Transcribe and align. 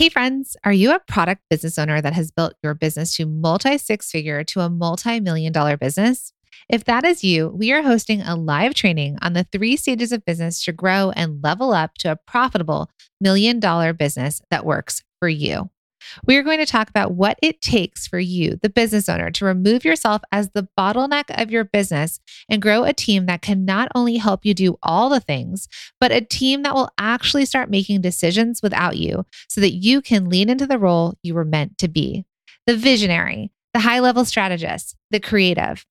Hey, 0.00 0.08
friends, 0.08 0.56
are 0.64 0.72
you 0.72 0.94
a 0.94 0.98
product 0.98 1.42
business 1.50 1.78
owner 1.78 2.00
that 2.00 2.14
has 2.14 2.30
built 2.30 2.54
your 2.62 2.72
business 2.72 3.14
to 3.16 3.26
multi 3.26 3.76
six 3.76 4.10
figure 4.10 4.42
to 4.44 4.60
a 4.60 4.70
multi 4.70 5.20
million 5.20 5.52
dollar 5.52 5.76
business? 5.76 6.32
If 6.70 6.84
that 6.84 7.04
is 7.04 7.22
you, 7.22 7.48
we 7.48 7.70
are 7.72 7.82
hosting 7.82 8.22
a 8.22 8.34
live 8.34 8.72
training 8.72 9.18
on 9.20 9.34
the 9.34 9.44
three 9.52 9.76
stages 9.76 10.10
of 10.10 10.24
business 10.24 10.64
to 10.64 10.72
grow 10.72 11.10
and 11.10 11.44
level 11.44 11.74
up 11.74 11.96
to 11.98 12.12
a 12.12 12.16
profitable 12.16 12.90
million 13.20 13.60
dollar 13.60 13.92
business 13.92 14.40
that 14.50 14.64
works 14.64 15.04
for 15.18 15.28
you. 15.28 15.68
We 16.26 16.36
are 16.36 16.42
going 16.42 16.58
to 16.58 16.66
talk 16.66 16.88
about 16.88 17.12
what 17.12 17.38
it 17.42 17.60
takes 17.60 18.06
for 18.06 18.18
you, 18.18 18.58
the 18.62 18.70
business 18.70 19.08
owner, 19.08 19.30
to 19.30 19.44
remove 19.44 19.84
yourself 19.84 20.22
as 20.32 20.50
the 20.50 20.68
bottleneck 20.78 21.24
of 21.40 21.50
your 21.50 21.64
business 21.64 22.20
and 22.48 22.62
grow 22.62 22.84
a 22.84 22.92
team 22.92 23.26
that 23.26 23.42
can 23.42 23.64
not 23.64 23.90
only 23.94 24.16
help 24.16 24.44
you 24.44 24.54
do 24.54 24.78
all 24.82 25.08
the 25.08 25.20
things, 25.20 25.68
but 26.00 26.12
a 26.12 26.20
team 26.20 26.62
that 26.62 26.74
will 26.74 26.90
actually 26.98 27.44
start 27.44 27.70
making 27.70 28.00
decisions 28.00 28.62
without 28.62 28.96
you 28.96 29.24
so 29.48 29.60
that 29.60 29.72
you 29.72 30.00
can 30.00 30.28
lean 30.28 30.48
into 30.48 30.66
the 30.66 30.78
role 30.78 31.14
you 31.22 31.34
were 31.34 31.44
meant 31.44 31.78
to 31.78 31.88
be 31.88 32.24
the 32.66 32.76
visionary, 32.76 33.50
the 33.74 33.80
high 33.80 34.00
level 34.00 34.24
strategist, 34.24 34.96
the 35.10 35.20
creative. 35.20 35.86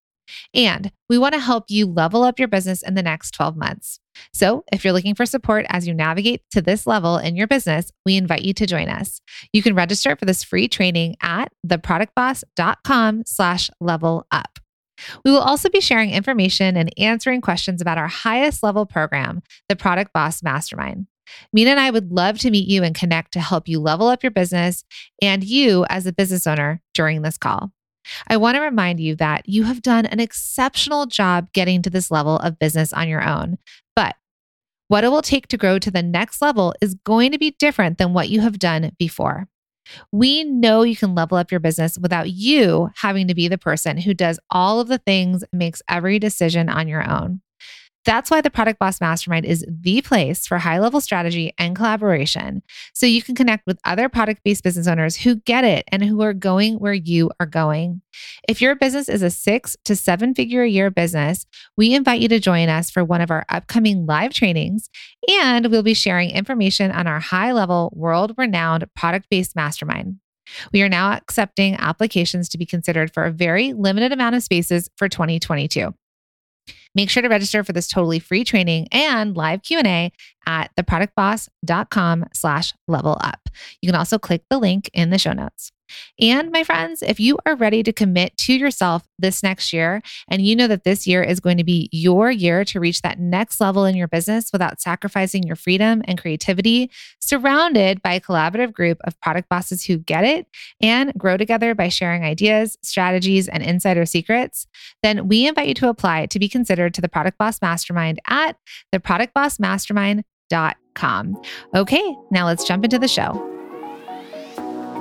And 0.53 0.91
we 1.09 1.17
want 1.17 1.33
to 1.33 1.39
help 1.39 1.65
you 1.69 1.85
level 1.85 2.23
up 2.23 2.39
your 2.39 2.47
business 2.47 2.81
in 2.81 2.93
the 2.93 3.03
next 3.03 3.31
12 3.31 3.57
months. 3.57 3.99
So, 4.33 4.63
if 4.71 4.83
you're 4.83 4.93
looking 4.93 5.15
for 5.15 5.25
support 5.25 5.65
as 5.69 5.87
you 5.87 5.93
navigate 5.93 6.41
to 6.51 6.61
this 6.61 6.87
level 6.87 7.17
in 7.17 7.35
your 7.35 7.47
business, 7.47 7.91
we 8.05 8.17
invite 8.17 8.43
you 8.43 8.53
to 8.53 8.65
join 8.65 8.89
us. 8.89 9.21
You 9.53 9.61
can 9.61 9.75
register 9.75 10.15
for 10.15 10.25
this 10.25 10.43
free 10.43 10.67
training 10.67 11.15
at 11.21 11.51
theproductboss.com 11.67 13.23
slash 13.25 13.69
level 13.79 14.25
up. 14.31 14.59
We 15.23 15.31
will 15.31 15.39
also 15.39 15.69
be 15.69 15.81
sharing 15.81 16.11
information 16.11 16.75
and 16.75 16.91
answering 16.97 17.41
questions 17.41 17.81
about 17.81 17.97
our 17.97 18.07
highest 18.07 18.63
level 18.63 18.85
program, 18.85 19.41
the 19.69 19.75
Product 19.75 20.11
Boss 20.13 20.43
Mastermind. 20.43 21.07
Minna 21.53 21.71
and 21.71 21.79
I 21.79 21.91
would 21.91 22.11
love 22.11 22.39
to 22.39 22.51
meet 22.51 22.67
you 22.67 22.83
and 22.83 22.95
connect 22.95 23.33
to 23.33 23.39
help 23.39 23.67
you 23.67 23.79
level 23.79 24.07
up 24.07 24.23
your 24.23 24.31
business 24.31 24.83
and 25.21 25.43
you 25.43 25.85
as 25.89 26.05
a 26.05 26.13
business 26.13 26.47
owner 26.47 26.81
during 26.93 27.21
this 27.21 27.37
call. 27.37 27.71
I 28.27 28.37
want 28.37 28.55
to 28.55 28.61
remind 28.61 28.99
you 28.99 29.15
that 29.15 29.47
you 29.47 29.63
have 29.63 29.81
done 29.81 30.05
an 30.05 30.19
exceptional 30.19 31.05
job 31.05 31.51
getting 31.53 31.81
to 31.81 31.89
this 31.89 32.11
level 32.11 32.37
of 32.37 32.59
business 32.59 32.93
on 32.93 33.07
your 33.07 33.25
own. 33.27 33.57
But 33.95 34.15
what 34.87 35.03
it 35.03 35.09
will 35.09 35.21
take 35.21 35.47
to 35.49 35.57
grow 35.57 35.79
to 35.79 35.91
the 35.91 36.03
next 36.03 36.41
level 36.41 36.73
is 36.81 36.95
going 36.95 37.31
to 37.31 37.37
be 37.37 37.55
different 37.59 37.97
than 37.97 38.13
what 38.13 38.29
you 38.29 38.41
have 38.41 38.59
done 38.59 38.91
before. 38.97 39.47
We 40.11 40.43
know 40.43 40.83
you 40.83 40.95
can 40.95 41.15
level 41.15 41.37
up 41.37 41.51
your 41.51 41.59
business 41.59 41.97
without 41.97 42.29
you 42.29 42.89
having 42.97 43.27
to 43.27 43.35
be 43.35 43.47
the 43.47 43.57
person 43.57 43.97
who 43.97 44.13
does 44.13 44.39
all 44.49 44.79
of 44.79 44.87
the 44.87 44.99
things, 44.99 45.43
makes 45.51 45.81
every 45.89 46.19
decision 46.19 46.69
on 46.69 46.87
your 46.87 47.07
own. 47.09 47.41
That's 48.05 48.31
why 48.31 48.41
the 48.41 48.49
Product 48.49 48.79
Boss 48.79 49.01
Mastermind 49.01 49.45
is 49.45 49.65
the 49.67 50.01
place 50.01 50.47
for 50.47 50.57
high 50.57 50.79
level 50.79 51.01
strategy 51.01 51.53
and 51.57 51.75
collaboration. 51.75 52.63
So 52.93 53.05
you 53.05 53.21
can 53.21 53.35
connect 53.35 53.67
with 53.67 53.79
other 53.83 54.07
product 54.09 54.41
based 54.43 54.63
business 54.63 54.87
owners 54.87 55.17
who 55.17 55.35
get 55.35 55.63
it 55.63 55.83
and 55.91 56.03
who 56.03 56.21
are 56.21 56.33
going 56.33 56.75
where 56.75 56.93
you 56.93 57.29
are 57.39 57.45
going. 57.45 58.01
If 58.47 58.61
your 58.61 58.75
business 58.75 59.09
is 59.09 59.21
a 59.21 59.29
six 59.29 59.75
to 59.85 59.95
seven 59.95 60.33
figure 60.33 60.63
a 60.63 60.69
year 60.69 60.89
business, 60.89 61.45
we 61.75 61.93
invite 61.93 62.21
you 62.21 62.29
to 62.29 62.39
join 62.39 62.69
us 62.69 62.89
for 62.89 63.03
one 63.03 63.21
of 63.21 63.31
our 63.31 63.45
upcoming 63.49 64.05
live 64.05 64.33
trainings. 64.33 64.89
And 65.29 65.67
we'll 65.67 65.83
be 65.83 65.93
sharing 65.93 66.31
information 66.31 66.91
on 66.91 67.05
our 67.05 67.19
high 67.19 67.51
level, 67.51 67.91
world 67.95 68.33
renowned 68.37 68.85
product 68.95 69.27
based 69.29 69.55
mastermind. 69.55 70.19
We 70.73 70.81
are 70.81 70.89
now 70.89 71.11
accepting 71.11 71.75
applications 71.75 72.49
to 72.49 72.57
be 72.57 72.65
considered 72.65 73.13
for 73.13 73.25
a 73.25 73.31
very 73.31 73.73
limited 73.73 74.11
amount 74.11 74.35
of 74.35 74.43
spaces 74.43 74.89
for 74.95 75.07
2022. 75.07 75.93
Make 76.95 77.09
sure 77.09 77.21
to 77.21 77.29
register 77.29 77.63
for 77.63 77.73
this 77.73 77.87
totally 77.87 78.19
free 78.19 78.43
training 78.43 78.87
and 78.91 79.35
live 79.35 79.61
Q&A 79.63 80.11
at 80.45 80.71
theproductboss.com 80.75 82.25
slash 82.33 82.73
level 82.87 83.17
up. 83.21 83.49
You 83.81 83.87
can 83.87 83.95
also 83.95 84.17
click 84.17 84.43
the 84.49 84.57
link 84.57 84.89
in 84.93 85.09
the 85.09 85.19
show 85.19 85.33
notes. 85.33 85.71
And 86.19 86.51
my 86.51 86.63
friends, 86.63 87.01
if 87.01 87.19
you 87.19 87.37
are 87.45 87.55
ready 87.55 87.83
to 87.83 87.93
commit 87.93 88.35
to 88.37 88.53
yourself 88.53 89.07
this 89.17 89.43
next 89.43 89.73
year, 89.73 90.01
and 90.27 90.41
you 90.41 90.55
know 90.55 90.67
that 90.67 90.83
this 90.83 91.07
year 91.07 91.23
is 91.23 91.39
going 91.39 91.57
to 91.57 91.63
be 91.63 91.89
your 91.91 92.31
year 92.31 92.65
to 92.65 92.79
reach 92.79 93.01
that 93.01 93.19
next 93.19 93.61
level 93.61 93.85
in 93.85 93.95
your 93.95 94.07
business 94.07 94.51
without 94.51 94.81
sacrificing 94.81 95.43
your 95.43 95.55
freedom 95.55 96.01
and 96.05 96.19
creativity, 96.19 96.89
surrounded 97.19 98.01
by 98.01 98.13
a 98.13 98.21
collaborative 98.21 98.73
group 98.73 98.99
of 99.03 99.19
product 99.19 99.49
bosses 99.49 99.83
who 99.83 99.97
get 99.97 100.23
it 100.23 100.47
and 100.81 101.13
grow 101.17 101.37
together 101.37 101.75
by 101.75 101.89
sharing 101.89 102.23
ideas, 102.23 102.77
strategies, 102.81 103.47
and 103.47 103.63
insider 103.63 104.05
secrets, 104.05 104.67
then 105.03 105.27
we 105.27 105.47
invite 105.47 105.67
you 105.67 105.73
to 105.75 105.89
apply 105.89 106.25
to 106.27 106.39
be 106.39 106.49
considered 106.49 106.93
to 106.93 107.01
the 107.01 107.09
Product 107.09 107.37
Boss 107.37 107.61
Mastermind 107.61 108.19
at 108.27 108.55
theproductbossmastermind.com. 108.93 111.41
Okay, 111.75 112.15
now 112.31 112.45
let's 112.45 112.63
jump 112.63 112.83
into 112.83 112.99
the 112.99 113.07
show. 113.07 113.58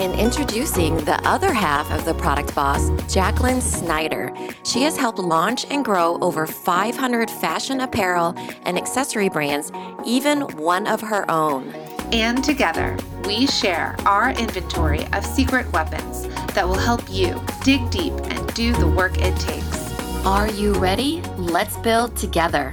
In 0.00 0.18
introducing 0.18 0.96
the 0.96 1.20
other 1.28 1.52
half 1.52 1.90
of 1.92 2.06
the 2.06 2.14
product 2.14 2.54
boss, 2.54 2.88
Jacqueline 3.12 3.60
Snyder. 3.60 4.34
She 4.64 4.80
has 4.84 4.96
helped 4.96 5.18
launch 5.18 5.66
and 5.68 5.84
grow 5.84 6.16
over 6.22 6.46
500 6.46 7.30
fashion 7.30 7.82
apparel 7.82 8.32
and 8.62 8.78
accessory 8.78 9.28
brands, 9.28 9.70
even 10.06 10.40
one 10.56 10.86
of 10.86 11.02
her 11.02 11.30
own. 11.30 11.68
And 12.12 12.42
together, 12.42 12.96
we 13.26 13.46
share 13.46 13.94
our 14.06 14.30
inventory 14.30 15.04
of 15.12 15.22
secret 15.22 15.70
weapons 15.70 16.28
that 16.54 16.66
will 16.66 16.78
help 16.78 17.02
you 17.10 17.38
dig 17.62 17.90
deep 17.90 18.14
and 18.14 18.54
do 18.54 18.72
the 18.72 18.88
work 18.88 19.18
it 19.18 19.38
takes. 19.38 20.24
Are 20.24 20.48
you 20.48 20.72
ready? 20.76 21.20
Let's 21.36 21.76
build 21.76 22.16
together. 22.16 22.72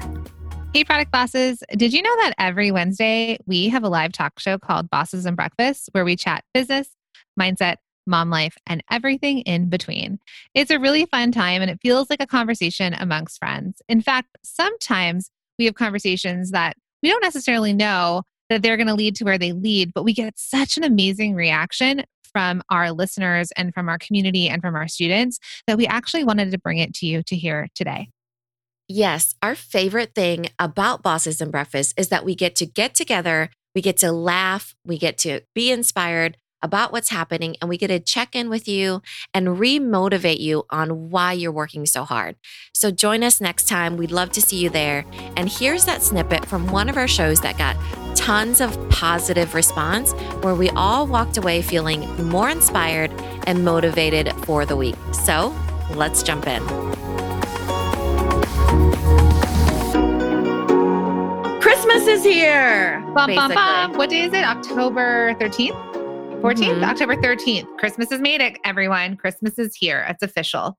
Hey, 0.73 0.83
product 0.85 1.11
bosses. 1.11 1.63
Did 1.71 1.91
you 1.91 2.01
know 2.03 2.15
that 2.17 2.35
every 2.37 2.71
Wednesday 2.71 3.37
we 3.47 3.67
have 3.67 3.83
a 3.83 3.89
live 3.89 4.11
talk 4.11 4.39
show 4.39 4.57
called 4.57 4.89
Bosses 4.89 5.25
and 5.25 5.35
Breakfast 5.35 5.89
where 5.91 6.05
we 6.05 6.15
chat 6.15 6.43
business, 6.53 6.87
mindset, 7.37 7.77
mom 8.05 8.29
life, 8.29 8.57
and 8.65 8.83
everything 8.89 9.39
in 9.39 9.69
between. 9.69 10.19
It's 10.53 10.71
a 10.71 10.79
really 10.79 11.05
fun 11.05 11.31
time 11.31 11.61
and 11.61 11.69
it 11.69 11.79
feels 11.81 12.09
like 12.09 12.21
a 12.21 12.27
conversation 12.27 12.93
amongst 12.93 13.39
friends. 13.39 13.81
In 13.87 14.01
fact, 14.01 14.37
sometimes 14.43 15.29
we 15.59 15.65
have 15.65 15.75
conversations 15.75 16.51
that 16.51 16.75
we 17.03 17.09
don't 17.09 17.23
necessarily 17.23 17.73
know 17.73 18.23
that 18.49 18.61
they're 18.61 18.77
going 18.77 18.87
to 18.87 18.93
lead 18.93 19.15
to 19.15 19.25
where 19.25 19.37
they 19.37 19.51
lead, 19.51 19.91
but 19.93 20.03
we 20.03 20.13
get 20.13 20.37
such 20.37 20.77
an 20.77 20.83
amazing 20.83 21.35
reaction 21.35 22.03
from 22.31 22.61
our 22.69 22.91
listeners 22.91 23.51
and 23.57 23.73
from 23.73 23.89
our 23.89 23.97
community 23.97 24.47
and 24.47 24.61
from 24.61 24.75
our 24.75 24.87
students 24.87 25.39
that 25.65 25.77
we 25.77 25.87
actually 25.87 26.23
wanted 26.23 26.51
to 26.51 26.59
bring 26.59 26.77
it 26.77 26.93
to 26.93 27.05
you 27.05 27.23
to 27.23 27.35
hear 27.35 27.67
today. 27.75 28.09
Yes, 28.87 29.35
our 29.41 29.55
favorite 29.55 30.15
thing 30.15 30.47
about 30.59 31.03
Bosses 31.03 31.41
and 31.41 31.51
Breakfast 31.51 31.93
is 31.97 32.07
that 32.09 32.23
we 32.23 32.35
get 32.35 32.55
to 32.57 32.65
get 32.65 32.95
together, 32.95 33.49
we 33.75 33.81
get 33.81 33.97
to 33.97 34.11
laugh, 34.11 34.75
we 34.85 34.97
get 34.97 35.17
to 35.19 35.41
be 35.53 35.71
inspired, 35.71 36.37
about 36.67 36.91
what's 36.91 37.09
happening 37.09 37.55
and 37.61 37.69
we 37.69 37.77
get 37.77 37.87
to 37.87 37.99
check 37.99 38.35
in 38.35 38.49
with 38.49 38.67
you 38.67 39.01
and 39.33 39.47
remotivate 39.47 40.41
you 40.41 40.65
on 40.69 41.09
why 41.09 41.31
you're 41.31 41.49
working 41.49 41.85
so 41.85 42.03
hard. 42.03 42.35
So 42.73 42.91
join 42.91 43.23
us 43.23 43.39
next 43.39 43.69
time. 43.69 43.95
We'd 43.95 44.11
love 44.11 44.31
to 44.31 44.41
see 44.41 44.57
you 44.57 44.69
there. 44.69 45.05
And 45.37 45.49
here's 45.49 45.85
that 45.85 46.03
snippet 46.03 46.45
from 46.45 46.67
one 46.67 46.89
of 46.89 46.97
our 46.97 47.07
shows 47.07 47.39
that 47.39 47.57
got 47.57 47.77
tons 48.17 48.59
of 48.59 48.77
positive 48.89 49.53
response 49.53 50.11
where 50.41 50.55
we 50.55 50.69
all 50.71 51.07
walked 51.07 51.37
away 51.37 51.61
feeling 51.61 52.01
more 52.27 52.49
inspired 52.49 53.11
and 53.47 53.63
motivated 53.63 54.33
for 54.45 54.65
the 54.65 54.75
week. 54.75 54.97
So 55.13 55.55
let's 55.91 56.21
jump 56.21 56.47
in. 56.47 56.61
Christmas 61.61 62.07
is 62.07 62.25
here. 62.25 62.99
Bum, 63.13 63.33
bum, 63.33 63.53
bum. 63.53 63.93
What 63.93 64.09
day 64.09 64.23
is 64.23 64.33
it? 64.33 64.43
October 64.43 65.33
13th? 65.35 65.86
14th, 66.41 66.55
mm-hmm. 66.55 66.83
October 66.83 67.15
13th. 67.15 67.77
Christmas 67.77 68.11
is 68.11 68.21
made 68.21 68.41
it, 68.41 68.59
everyone. 68.63 69.17
Christmas 69.17 69.57
is 69.57 69.75
here. 69.75 70.05
It's 70.07 70.21
official. 70.21 70.77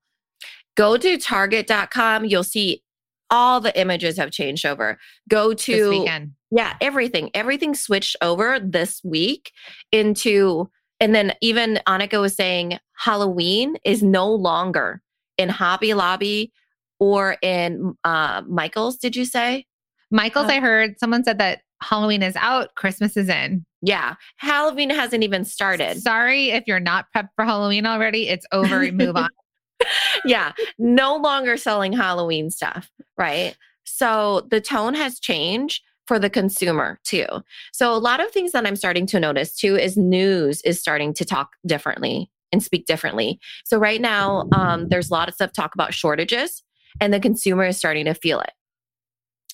Go 0.76 0.96
to 0.96 1.19
target.com. 1.19 2.25
You'll 2.25 2.44
see 2.44 2.82
all 3.28 3.60
the 3.60 3.78
images 3.78 4.16
have 4.16 4.31
changed 4.31 4.64
over. 4.64 4.99
Go 5.28 5.52
to 5.52 6.06
Yeah, 6.52 6.76
everything. 6.81 7.31
Everything 7.34 7.75
switched 7.75 8.14
over 8.22 8.60
this 8.60 9.02
week 9.02 9.50
into 9.90 10.70
and 11.00 11.14
then 11.14 11.34
even 11.40 11.81
Annika 11.87 12.20
was 12.20 12.34
saying 12.34 12.78
Halloween 12.96 13.76
is 13.84 14.02
no 14.02 14.32
longer 14.32 15.02
in 15.38 15.49
Hobby 15.49 15.93
Lobby 15.94 16.52
or 17.00 17.37
in 17.43 17.94
uh, 18.04 18.43
Michael's, 18.49 18.96
did 18.96 19.16
you 19.16 19.25
say? 19.25 19.66
Michael's, 20.11 20.46
uh, 20.46 20.54
I 20.54 20.61
heard 20.61 20.99
someone 20.99 21.22
said 21.25 21.38
that 21.38 21.61
Halloween 21.82 22.22
is 22.22 22.34
out, 22.37 22.75
Christmas 22.75 23.16
is 23.16 23.28
in. 23.28 23.64
Yeah. 23.80 24.14
Halloween 24.36 24.90
hasn't 24.90 25.22
even 25.22 25.44
started. 25.44 26.00
Sorry 26.00 26.50
if 26.50 26.64
you're 26.66 26.80
not 26.80 27.06
prepped 27.14 27.30
for 27.36 27.44
Halloween 27.44 27.86
already. 27.86 28.28
It's 28.28 28.46
over. 28.52 28.90
Move 28.92 29.16
on. 29.16 29.28
yeah. 30.25 30.52
No 30.78 31.16
longer 31.16 31.56
selling 31.56 31.92
Halloween 31.92 32.50
stuff. 32.50 32.90
Right. 33.16 33.56
So 33.84 34.46
the 34.50 34.60
tone 34.60 34.94
has 34.94 35.19
changed 35.19 35.82
for 36.06 36.19
the 36.19 36.30
consumer 36.30 36.98
too. 37.04 37.26
So 37.72 37.92
a 37.92 37.98
lot 37.98 38.20
of 38.20 38.30
things 38.30 38.52
that 38.52 38.66
I'm 38.66 38.76
starting 38.76 39.06
to 39.08 39.20
notice 39.20 39.54
too 39.54 39.76
is 39.76 39.96
news 39.96 40.60
is 40.62 40.80
starting 40.80 41.14
to 41.14 41.25
talk 41.25 41.50
differently 41.66 42.30
and 42.52 42.62
speak 42.62 42.86
differently. 42.86 43.38
So 43.64 43.78
right 43.78 44.00
now, 44.00 44.48
um, 44.52 44.88
there's 44.88 45.10
a 45.10 45.12
lot 45.12 45.28
of 45.28 45.34
stuff 45.34 45.52
talk 45.52 45.75
about 45.75 45.92
shortages, 45.92 46.62
and 47.00 47.12
the 47.12 47.20
consumer 47.20 47.66
is 47.66 47.76
starting 47.76 48.06
to 48.06 48.14
feel 48.14 48.40
it. 48.40 48.52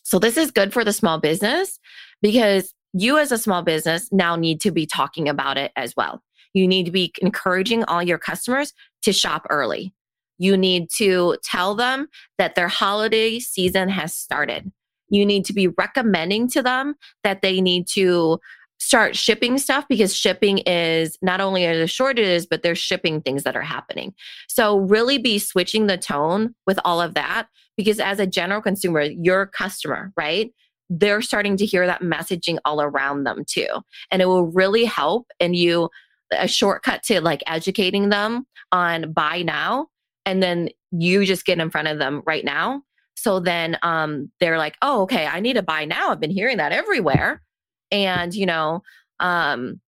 So 0.04 0.18
this 0.18 0.36
is 0.36 0.50
good 0.50 0.72
for 0.72 0.84
the 0.84 0.92
small 0.92 1.18
business 1.18 1.80
because 2.22 2.73
you 2.94 3.18
as 3.18 3.32
a 3.32 3.38
small 3.38 3.62
business 3.62 4.08
now 4.12 4.36
need 4.36 4.60
to 4.62 4.70
be 4.70 4.86
talking 4.86 5.28
about 5.28 5.58
it 5.58 5.72
as 5.76 5.94
well. 5.96 6.22
You 6.54 6.68
need 6.68 6.86
to 6.86 6.92
be 6.92 7.12
encouraging 7.20 7.84
all 7.84 8.02
your 8.02 8.18
customers 8.18 8.72
to 9.02 9.12
shop 9.12 9.46
early. 9.50 9.92
You 10.38 10.56
need 10.56 10.88
to 10.96 11.36
tell 11.42 11.74
them 11.74 12.08
that 12.38 12.54
their 12.54 12.68
holiday 12.68 13.40
season 13.40 13.88
has 13.88 14.14
started. 14.14 14.72
You 15.08 15.26
need 15.26 15.44
to 15.46 15.52
be 15.52 15.68
recommending 15.68 16.48
to 16.50 16.62
them 16.62 16.94
that 17.24 17.42
they 17.42 17.60
need 17.60 17.86
to 17.88 18.38
start 18.78 19.16
shipping 19.16 19.58
stuff 19.58 19.86
because 19.88 20.14
shipping 20.14 20.58
is 20.58 21.18
not 21.22 21.40
only 21.40 21.64
are 21.66 21.76
there 21.76 21.86
shortages, 21.86 22.46
but 22.46 22.62
there's 22.62 22.78
shipping 22.78 23.20
things 23.20 23.42
that 23.44 23.56
are 23.56 23.62
happening. 23.62 24.14
So 24.48 24.78
really 24.78 25.18
be 25.18 25.38
switching 25.38 25.86
the 25.86 25.98
tone 25.98 26.54
with 26.66 26.78
all 26.84 27.00
of 27.00 27.14
that 27.14 27.48
because 27.76 27.98
as 27.98 28.20
a 28.20 28.26
general 28.26 28.60
consumer, 28.60 29.02
your 29.02 29.46
customer, 29.46 30.12
right? 30.16 30.52
They're 30.90 31.22
starting 31.22 31.56
to 31.58 31.66
hear 31.66 31.86
that 31.86 32.02
messaging 32.02 32.58
all 32.64 32.80
around 32.80 33.24
them 33.24 33.44
too. 33.46 33.68
And 34.10 34.20
it 34.20 34.26
will 34.26 34.46
really 34.46 34.84
help. 34.84 35.26
And 35.40 35.56
you, 35.56 35.90
a 36.32 36.48
shortcut 36.48 37.02
to 37.04 37.20
like 37.20 37.42
educating 37.46 38.08
them 38.08 38.46
on 38.72 39.12
buy 39.12 39.42
now. 39.42 39.88
And 40.26 40.42
then 40.42 40.70
you 40.90 41.24
just 41.24 41.44
get 41.44 41.58
in 41.58 41.70
front 41.70 41.88
of 41.88 41.98
them 41.98 42.22
right 42.26 42.44
now. 42.44 42.82
So 43.16 43.40
then 43.40 43.78
um, 43.82 44.30
they're 44.40 44.58
like, 44.58 44.76
oh, 44.82 45.02
okay, 45.02 45.26
I 45.26 45.40
need 45.40 45.54
to 45.54 45.62
buy 45.62 45.84
now. 45.84 46.10
I've 46.10 46.20
been 46.20 46.30
hearing 46.30 46.56
that 46.58 46.72
everywhere. 46.72 47.42
And, 47.90 48.34
you 48.34 48.46
know, 48.46 48.82
um, 49.20 49.80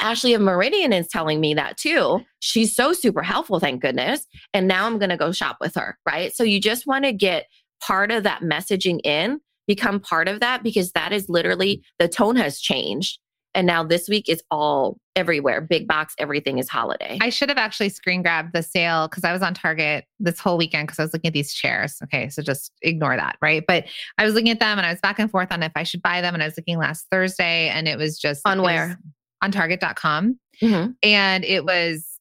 Ashley 0.00 0.34
of 0.34 0.40
Meridian 0.40 0.92
is 0.92 1.08
telling 1.08 1.40
me 1.40 1.54
that 1.54 1.76
too. 1.76 2.20
She's 2.40 2.74
so 2.74 2.92
super 2.92 3.22
helpful, 3.22 3.60
thank 3.60 3.80
goodness. 3.80 4.26
And 4.52 4.66
now 4.66 4.86
I'm 4.86 4.98
going 4.98 5.10
to 5.10 5.16
go 5.16 5.32
shop 5.32 5.58
with 5.60 5.74
her, 5.76 5.98
right? 6.06 6.34
So 6.34 6.42
you 6.44 6.60
just 6.60 6.86
want 6.86 7.04
to 7.04 7.12
get 7.12 7.46
part 7.80 8.10
of 8.10 8.24
that 8.24 8.42
messaging 8.42 9.00
in, 9.04 9.40
become 9.66 10.00
part 10.00 10.28
of 10.28 10.40
that 10.40 10.62
because 10.62 10.92
that 10.92 11.12
is 11.12 11.28
literally 11.28 11.82
the 11.98 12.08
tone 12.08 12.36
has 12.36 12.60
changed. 12.60 13.18
And 13.54 13.66
now 13.66 13.84
this 13.84 14.08
week 14.08 14.28
is 14.28 14.42
all 14.50 14.98
everywhere. 15.14 15.60
Big 15.60 15.86
box, 15.86 16.14
everything 16.18 16.58
is 16.58 16.68
holiday. 16.68 17.18
I 17.20 17.28
should 17.28 17.48
have 17.48 17.58
actually 17.58 17.88
screen 17.88 18.20
grabbed 18.20 18.52
the 18.52 18.62
sale 18.62 19.06
because 19.06 19.22
I 19.22 19.32
was 19.32 19.42
on 19.42 19.54
Target 19.54 20.06
this 20.18 20.40
whole 20.40 20.58
weekend 20.58 20.88
because 20.88 20.98
I 20.98 21.04
was 21.04 21.12
looking 21.12 21.28
at 21.28 21.34
these 21.34 21.54
chairs. 21.54 21.96
Okay. 22.02 22.28
So 22.28 22.42
just 22.42 22.72
ignore 22.82 23.16
that. 23.16 23.36
Right. 23.40 23.62
But 23.66 23.84
I 24.18 24.24
was 24.24 24.34
looking 24.34 24.50
at 24.50 24.58
them 24.58 24.78
and 24.78 24.86
I 24.86 24.90
was 24.90 25.00
back 25.00 25.20
and 25.20 25.30
forth 25.30 25.52
on 25.52 25.62
if 25.62 25.72
I 25.76 25.84
should 25.84 26.02
buy 26.02 26.20
them. 26.20 26.34
And 26.34 26.42
I 26.42 26.46
was 26.46 26.56
looking 26.56 26.78
last 26.78 27.06
Thursday 27.10 27.68
and 27.68 27.86
it 27.86 27.96
was 27.96 28.18
just 28.18 28.42
on 28.44 28.60
where? 28.62 28.98
On 29.40 29.52
target.com. 29.52 30.38
Mm-hmm. 30.60 30.90
And 31.02 31.44
it 31.44 31.64
was 31.64 32.18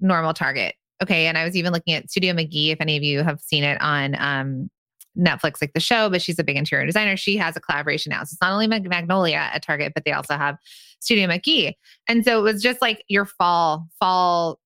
normal 0.00 0.34
Target. 0.34 0.74
Okay. 1.02 1.26
And 1.26 1.38
I 1.38 1.44
was 1.44 1.56
even 1.56 1.72
looking 1.72 1.94
at 1.94 2.10
Studio 2.10 2.32
McGee, 2.34 2.72
if 2.72 2.80
any 2.80 2.96
of 2.96 3.02
you 3.04 3.22
have 3.22 3.40
seen 3.40 3.62
it 3.62 3.80
on 3.80 4.16
um, 4.18 4.70
Netflix, 5.18 5.60
like 5.60 5.72
the 5.72 5.80
show, 5.80 6.10
but 6.10 6.22
she's 6.22 6.38
a 6.38 6.44
big 6.44 6.56
interior 6.56 6.86
designer. 6.86 7.16
She 7.16 7.36
has 7.36 7.56
a 7.56 7.60
collaboration 7.60 8.10
now. 8.10 8.20
So 8.20 8.32
it's 8.32 8.40
not 8.40 8.52
only 8.52 8.66
Magnolia 8.66 9.50
at 9.52 9.62
Target, 9.62 9.92
but 9.94 10.04
they 10.04 10.12
also 10.12 10.36
have 10.36 10.56
Studio 11.00 11.28
McGee. 11.28 11.74
And 12.08 12.24
so 12.24 12.38
it 12.38 12.42
was 12.42 12.62
just 12.62 12.82
like 12.82 13.04
your 13.08 13.24
fall, 13.24 13.88
fall 13.98 14.58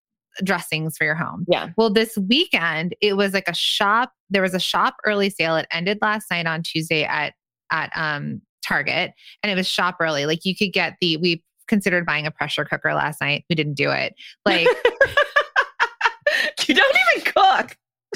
dressings 0.42 0.96
for 0.96 1.04
your 1.04 1.14
home. 1.14 1.44
Yeah. 1.48 1.70
Well, 1.76 1.92
this 1.92 2.16
weekend 2.16 2.94
it 3.00 3.16
was 3.16 3.32
like 3.32 3.48
a 3.48 3.54
shop. 3.54 4.12
There 4.30 4.42
was 4.42 4.54
a 4.54 4.60
shop 4.60 4.96
early 5.04 5.30
sale. 5.30 5.56
It 5.56 5.66
ended 5.72 5.98
last 6.00 6.30
night 6.30 6.46
on 6.46 6.62
Tuesday 6.62 7.04
at 7.04 7.34
at 7.70 7.90
um 7.94 8.40
Target, 8.64 9.12
and 9.42 9.50
it 9.50 9.54
was 9.54 9.66
shop 9.66 9.96
early. 10.00 10.26
Like 10.26 10.44
you 10.44 10.54
could 10.54 10.72
get 10.72 10.96
the 11.00 11.16
we 11.16 11.42
considered 11.66 12.06
buying 12.06 12.26
a 12.26 12.30
pressure 12.30 12.64
cooker 12.64 12.94
last 12.94 13.20
night. 13.20 13.44
We 13.48 13.56
didn't 13.56 13.74
do 13.74 13.90
it. 13.90 14.14
Like 14.44 14.66
you 16.66 16.74
don't 16.74 16.78
even. 16.96 17.07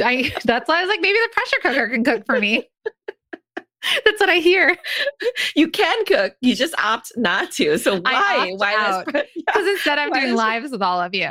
I 0.00 0.32
that's 0.44 0.68
why 0.68 0.78
I 0.78 0.80
was 0.82 0.88
like, 0.88 1.00
maybe 1.00 1.18
the 1.18 1.28
pressure 1.32 1.56
cooker 1.62 1.88
can 1.88 2.04
cook 2.04 2.24
for 2.26 2.38
me. 2.38 2.68
that's 4.04 4.20
what 4.20 4.30
I 4.30 4.36
hear. 4.36 4.76
You 5.56 5.68
can 5.68 6.04
cook, 6.04 6.34
you 6.40 6.54
just 6.54 6.74
opt 6.78 7.12
not 7.16 7.50
to. 7.52 7.78
So 7.78 8.00
why? 8.00 8.52
Why? 8.56 9.02
Because 9.04 9.24
yeah. 9.36 9.70
instead 9.70 9.98
I'm 9.98 10.12
doing 10.12 10.34
lives 10.34 10.70
with 10.70 10.82
all 10.82 11.00
of 11.00 11.14
you. 11.14 11.28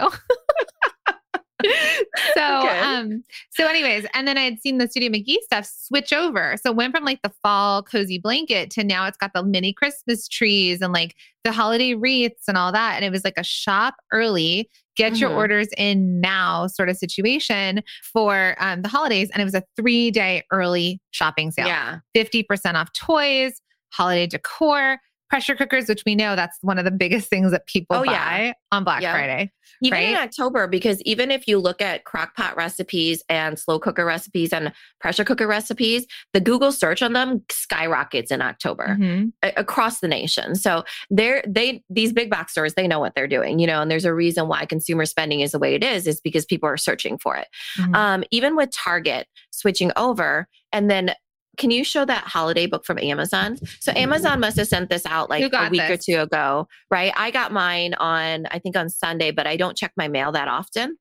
so 2.34 2.60
okay. 2.60 2.80
um 2.80 3.24
so 3.52 3.68
anyways 3.68 4.06
and 4.14 4.28
then 4.28 4.38
i 4.38 4.42
had 4.42 4.60
seen 4.60 4.78
the 4.78 4.88
studio 4.88 5.10
mcgee 5.10 5.38
stuff 5.42 5.66
switch 5.66 6.14
over. 6.14 6.56
So 6.64 6.72
went 6.72 6.96
from 6.96 7.04
like 7.04 7.22
the 7.22 7.32
fall 7.42 7.84
cozy 7.84 8.18
blanket 8.18 8.70
to 8.72 8.84
now 8.84 9.08
it's 9.08 9.18
got 9.18 9.34
the 9.34 9.44
mini 9.44 9.74
christmas 9.74 10.28
trees 10.28 10.82
and 10.82 10.94
like 10.94 11.16
the 11.44 11.52
holiday 11.52 11.96
wreaths 11.96 12.48
and 12.48 12.58
all 12.58 12.72
that. 12.72 12.96
And 12.96 13.06
it 13.06 13.12
was 13.12 13.24
like 13.24 13.38
a 13.38 13.44
shop 13.44 13.96
early 14.12 14.70
get 14.96 15.14
mm-hmm. 15.14 15.22
your 15.22 15.34
orders 15.34 15.70
in 15.78 16.20
now 16.20 16.68
sort 16.68 16.90
of 16.90 16.98
situation 16.98 17.82
for 18.04 18.56
um, 18.60 18.82
the 18.82 18.90
holidays. 18.90 19.30
And 19.34 19.42
it 19.42 19.46
was 19.46 19.56
a 19.56 19.64
three 19.76 20.12
day 20.12 20.44
early 20.52 21.02
shopping 21.12 21.52
sale. 21.52 21.68
Yeah. 21.68 22.00
50% 22.16 22.76
off 22.76 22.92
toys 22.94 23.62
holiday 23.92 24.28
decor 24.28 24.98
pressure 25.32 25.56
cookers, 25.56 25.88
which 25.88 26.04
we 26.06 26.14
know 26.14 26.36
that's 26.36 26.58
one 26.60 26.78
of 26.78 26.84
the 26.84 26.92
biggest 26.92 27.30
things 27.30 27.52
that 27.52 27.66
people 27.66 27.96
oh, 27.96 28.04
buy 28.04 28.12
yeah. 28.48 28.54
on 28.74 28.84
Black 28.84 29.02
yeah. 29.02 29.14
Friday. 29.14 29.50
Even 29.82 29.98
right? 29.98 30.10
in 30.10 30.16
October, 30.16 30.68
because 30.68 31.02
even 31.04 31.32
if 31.32 31.48
you 31.48 31.58
look 31.58 31.82
at 31.82 32.04
crock 32.04 32.36
pot 32.36 32.58
recipes 32.58 33.24
and 33.30 33.58
slow 33.58 33.80
cooker 33.80 34.04
recipes 34.04 34.52
and 34.52 34.74
pressure 35.00 35.24
cooker 35.24 35.48
recipes, 35.48 36.06
the 36.34 36.42
Google 36.42 36.74
search 36.74 37.02
on 37.02 37.14
them 37.14 37.42
skyrockets 37.50 38.30
in 38.30 38.42
October 38.42 38.98
mm-hmm. 39.00 39.30
a- 39.42 39.54
across 39.56 40.02
the 40.02 40.08
nation. 40.10 40.54
So 40.56 40.84
they're 41.10 41.42
they 41.48 41.82
these 41.90 42.12
big 42.12 42.30
box 42.30 42.52
stores, 42.52 42.74
they 42.74 42.86
know 42.86 43.00
what 43.00 43.16
they're 43.16 43.26
doing, 43.26 43.58
you 43.58 43.68
know, 43.68 43.82
and 43.82 43.90
there's 43.90 44.06
a 44.06 44.14
reason 44.14 44.50
why 44.50 44.66
consumer 44.66 45.06
spending 45.06 45.40
is 45.40 45.54
the 45.54 45.60
way 45.60 45.76
it 45.76 45.84
is, 45.84 46.08
is 46.08 46.20
because 46.20 46.44
people 46.44 46.68
are 46.68 46.78
searching 46.78 47.18
for 47.18 47.38
it. 47.38 47.48
Mm-hmm. 47.80 47.96
Um, 47.96 48.24
even 48.32 48.58
with 48.58 48.70
Target 48.72 49.28
switching 49.52 49.94
over, 49.96 50.50
and 50.74 50.92
then 50.92 51.14
can 51.58 51.72
you 51.72 51.84
show 51.84 52.06
that 52.06 52.24
holiday 52.24 52.66
book 52.66 52.86
from 52.86 52.98
Amazon? 53.00 53.58
So 53.80 53.92
Amazon 53.96 54.40
must 54.40 54.58
have 54.58 54.68
sent 54.68 54.90
this 54.90 55.06
out 55.06 55.30
like 55.30 55.52
a 55.52 55.70
week 55.70 55.82
this? 55.82 55.92
or 55.92 55.98
two 55.98 56.22
ago, 56.22 56.68
right? 56.90 57.14
I 57.16 57.32
got 57.32 57.52
mine 57.52 57.94
on 57.96 58.46
I 58.52 58.60
think 58.60 58.76
on 58.78 58.90
Sunday, 58.90 59.32
but 59.32 59.48
I 59.48 59.58
don't 59.58 59.78
check 59.78 59.92
my 59.98 60.08
mail 60.08 60.32
that 60.32 60.48
often. 60.48 60.98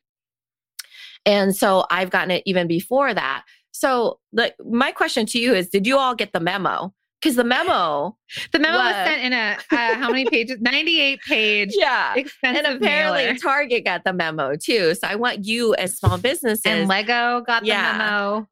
And 1.27 1.55
so 1.55 1.87
I've 1.91 2.11
gotten 2.11 2.31
it 2.31 2.43
even 2.47 2.67
before 2.67 3.13
that. 3.15 3.45
So 3.73 4.19
the 4.33 4.55
my 4.65 4.93
question 4.93 5.27
to 5.27 5.39
you 5.39 5.55
is 5.55 5.69
did 5.69 5.87
you 5.87 5.99
all 5.99 6.15
get 6.15 6.33
the 6.33 6.41
memo? 6.41 6.93
Because 7.21 7.37
the 7.37 7.45
memo, 7.45 8.17
the 8.51 8.59
memo 8.59 8.79
was, 8.79 8.95
was 8.95 9.07
sent 9.07 9.23
in 9.23 9.35
a 9.35 9.59
uh, 9.71 9.95
how 9.95 10.09
many 10.09 10.25
pages? 10.25 10.57
Ninety-eight 10.61 11.21
page. 11.21 11.75
Yeah, 11.77 12.15
expensive 12.15 12.65
and 12.65 12.77
apparently 12.77 13.25
mailer. 13.25 13.37
Target 13.37 13.85
got 13.85 14.05
the 14.05 14.15
memo 14.15 14.57
too. 14.57 14.95
So 14.95 15.07
I 15.07 15.17
want 15.17 15.45
you 15.45 15.75
as 15.75 15.99
small 15.99 16.17
businesses 16.17 16.65
and 16.65 16.89
Lego 16.89 17.43
got 17.47 17.65
yeah, 17.65 17.93
the 17.93 17.99
memo 17.99 18.49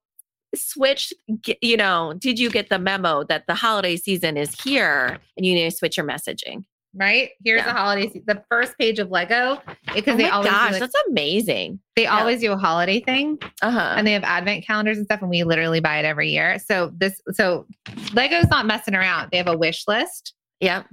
switch 0.55 1.13
you 1.61 1.77
know 1.77 2.15
did 2.19 2.39
you 2.39 2.51
get 2.51 2.69
the 2.69 2.79
memo 2.79 3.23
that 3.25 3.47
the 3.47 3.55
holiday 3.55 3.97
season 3.97 4.37
is 4.37 4.59
here 4.61 5.19
and 5.37 5.45
you 5.45 5.55
need 5.55 5.71
to 5.71 5.77
switch 5.77 5.97
your 5.97 6.07
messaging? 6.07 6.65
Right? 6.95 7.31
Here's 7.45 7.61
yeah. 7.61 7.67
the 7.67 7.79
holiday 7.79 8.11
se- 8.11 8.23
the 8.27 8.43
first 8.51 8.77
page 8.79 8.99
of 8.99 9.11
lego 9.11 9.61
because 9.95 10.15
oh 10.15 10.17
they 10.17 10.29
always 10.29 10.51
gosh 10.51 10.73
like, 10.73 10.81
that's 10.81 10.95
amazing. 11.09 11.81
they 11.97 12.05
yeah. 12.05 12.19
always 12.19 12.41
do 12.41 12.51
a 12.53 12.57
holiday 12.57 13.01
thing 13.01 13.39
uh-huh. 13.61 13.95
and 13.97 14.07
they 14.07 14.13
have 14.13 14.25
advent 14.25 14.67
calendars 14.67 14.97
and 14.97 15.05
stuff 15.05 15.21
and 15.21 15.29
we 15.29 15.45
literally 15.45 15.81
buy 15.81 15.99
it 15.99 16.05
every 16.05 16.31
year. 16.31 16.59
So 16.59 16.91
this 16.97 17.21
so 17.33 17.67
lego's 18.15 18.49
not 18.49 18.67
messing 18.67 18.95
around. 18.95 19.29
They 19.31 19.37
have 19.37 19.49
a 19.49 19.57
wish 19.57 19.85
list. 19.87 20.35
Yep. 20.61 20.87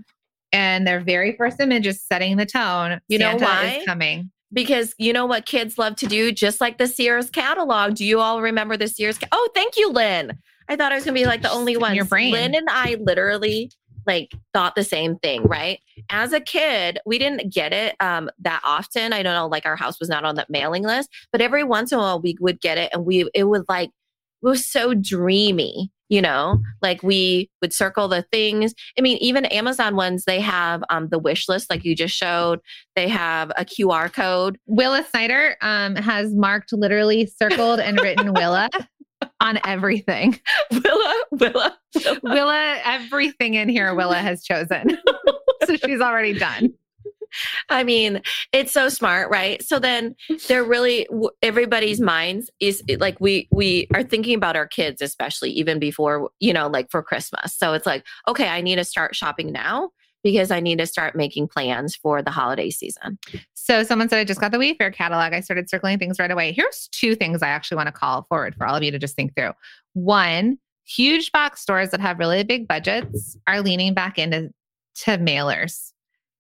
And 0.52 0.86
their 0.86 1.00
very 1.00 1.36
first 1.38 1.60
image 1.60 1.88
is 1.88 2.04
setting 2.04 2.38
the 2.38 2.46
tone. 2.46 3.00
You 3.08 3.18
Santa 3.18 3.40
know 3.40 3.46
why? 3.46 3.66
is 3.78 3.86
coming 3.86 4.32
because 4.54 4.94
you 4.98 5.14
know 5.14 5.26
what 5.26 5.46
kids 5.46 5.78
love 5.78 5.96
to 5.98 6.08
do, 6.08 6.32
just 6.32 6.62
like 6.62 6.78
the 6.78 6.88
Sears 6.88 7.30
catalog. 7.30 7.96
Do 7.96 8.06
you 8.06 8.20
all 8.20 8.42
remember 8.42 8.78
the 8.78 8.88
Sears? 8.88 9.18
Ca- 9.18 9.28
oh, 9.32 9.50
thank 9.54 9.78
you, 9.78 9.92
Lynn. 9.92 10.38
I 10.68 10.76
thought 10.76 10.92
I 10.92 10.96
was 10.96 11.06
gonna 11.06 11.16
be 11.16 11.26
like 11.26 11.42
the 11.42 11.52
only 11.52 11.78
one. 11.78 11.96
Your 11.96 12.06
brain. 12.06 12.32
Lynn 12.32 12.56
and 12.56 12.68
I 12.70 12.98
literally 13.00 13.72
like 14.08 14.32
thought 14.54 14.76
the 14.76 14.84
same 14.84 15.18
thing, 15.18 15.44
right? 15.44 15.80
As 16.10 16.32
a 16.34 16.40
kid, 16.40 17.00
we 17.06 17.18
didn't 17.18 17.52
get 17.52 17.74
it 17.74 17.96
um, 18.00 18.30
that 18.40 18.62
often. 18.64 19.14
I 19.14 19.24
don't 19.24 19.34
know, 19.34 19.48
like 19.48 19.66
our 19.66 19.76
house 19.76 20.00
was 20.00 20.10
not 20.10 20.24
on 20.24 20.36
that 20.36 20.50
mailing 20.50 20.84
list, 20.84 21.10
but 21.32 21.42
every 21.42 21.64
once 21.64 21.92
in 21.92 21.98
a 21.98 22.02
while 22.02 22.22
we 22.22 22.38
would 22.40 22.62
get 22.62 22.78
it, 22.78 22.92
and 22.94 23.06
we 23.06 23.30
it 23.34 23.46
would 23.46 23.66
like 23.68 23.90
it 23.90 24.48
was 24.48 24.66
so 24.66 24.94
dreamy 24.94 25.92
you 26.10 26.22
know 26.22 26.60
like 26.82 27.02
we 27.04 27.50
would 27.62 27.74
circle 27.74 28.08
the 28.08 28.24
things. 28.32 28.74
I 28.98 29.02
mean 29.02 29.18
even 29.18 29.46
amazon 29.46 29.96
ones 29.96 30.24
they 30.26 30.40
have 30.40 30.84
um, 30.90 31.10
the 31.10 31.20
wish 31.20 31.48
list 31.50 31.70
like 31.70 31.86
you 31.86 31.96
just 31.96 32.16
showed. 32.16 32.60
They 32.96 33.08
have 33.08 33.52
a 33.58 33.66
qr 33.66 34.12
code. 34.12 34.58
Willa 34.66 35.06
snyder 35.10 35.58
um, 35.62 35.96
has 35.96 36.34
marked 36.34 36.74
literally 36.74 37.26
circled 37.26 37.80
and 37.80 38.00
written 38.00 38.34
willa 38.36 38.70
on 39.40 39.60
everything. 39.66 40.40
Willa 40.72 41.24
willa. 41.32 41.78
Willa 42.24 42.80
everything 42.84 43.56
in 43.56 43.70
here 43.70 43.94
willa 43.96 44.18
has 44.18 44.44
chosen. 44.44 44.98
So 45.66 45.78
she's 45.78 46.00
already 46.00 46.38
done 46.38 46.76
I 47.70 47.84
mean, 47.84 48.22
it's 48.52 48.72
so 48.72 48.90
smart, 48.90 49.30
right? 49.30 49.62
So 49.64 49.80
then 49.80 50.16
they're 50.48 50.64
really 50.64 51.08
everybody's 51.42 52.00
minds 52.00 52.50
is 52.60 52.84
like 53.00 53.20
we 53.20 53.48
we 53.52 53.88
are 53.94 54.04
thinking 54.04 54.36
about 54.36 54.56
our 54.56 54.68
kids 54.68 55.02
especially 55.02 55.52
even 55.52 55.80
before, 55.80 56.30
you 56.40 56.54
know, 56.54 56.68
like 56.68 56.90
for 56.90 57.02
Christmas. 57.02 57.56
So 57.56 57.74
it's 57.74 57.86
like, 57.86 58.06
okay, 58.28 58.48
I 58.48 58.62
need 58.62 58.76
to 58.76 58.84
start 58.84 59.16
shopping 59.16 59.52
now 59.52 59.92
because 60.26 60.50
I 60.50 60.60
need 60.60 60.80
to 60.80 60.88
start 60.88 61.16
making 61.16 61.48
plans 61.48 61.96
for 61.96 62.24
the 62.24 62.32
holiday 62.32 62.72
season. 62.72 63.20
So 63.54 63.84
someone 63.84 64.10
said 64.10 64.18
I 64.18 64.24
just 64.24 64.42
got 64.42 64.52
the 64.52 64.58
Wayfair 64.58 64.92
catalog. 64.92 65.34
I 65.34 65.40
started 65.40 65.70
circling 65.70 66.00
things 66.00 66.18
right 66.18 66.32
away. 66.32 66.52
Here's 66.52 66.88
two 66.92 67.14
things 67.14 67.44
I 67.44 67.50
actually 67.50 67.76
want 67.76 67.88
to 67.88 67.92
call 67.92 68.24
forward 68.24 68.56
for 68.56 68.66
all 68.66 68.76
of 68.76 68.82
you 68.82 68.90
to 68.90 68.98
just 68.98 69.16
think 69.16 69.36
through. 69.36 69.52
One, 69.94 70.58
huge 70.84 71.32
box 71.32 71.62
stores 71.62 71.92
that 71.92 72.00
have 72.00 72.18
really 72.18 72.44
big 72.44 72.68
budgets 72.68 73.38
are 73.46 73.62
leaning 73.62 73.94
back 73.94 74.18
into 74.18 74.52
to 75.04 75.18
mailers. 75.20 75.92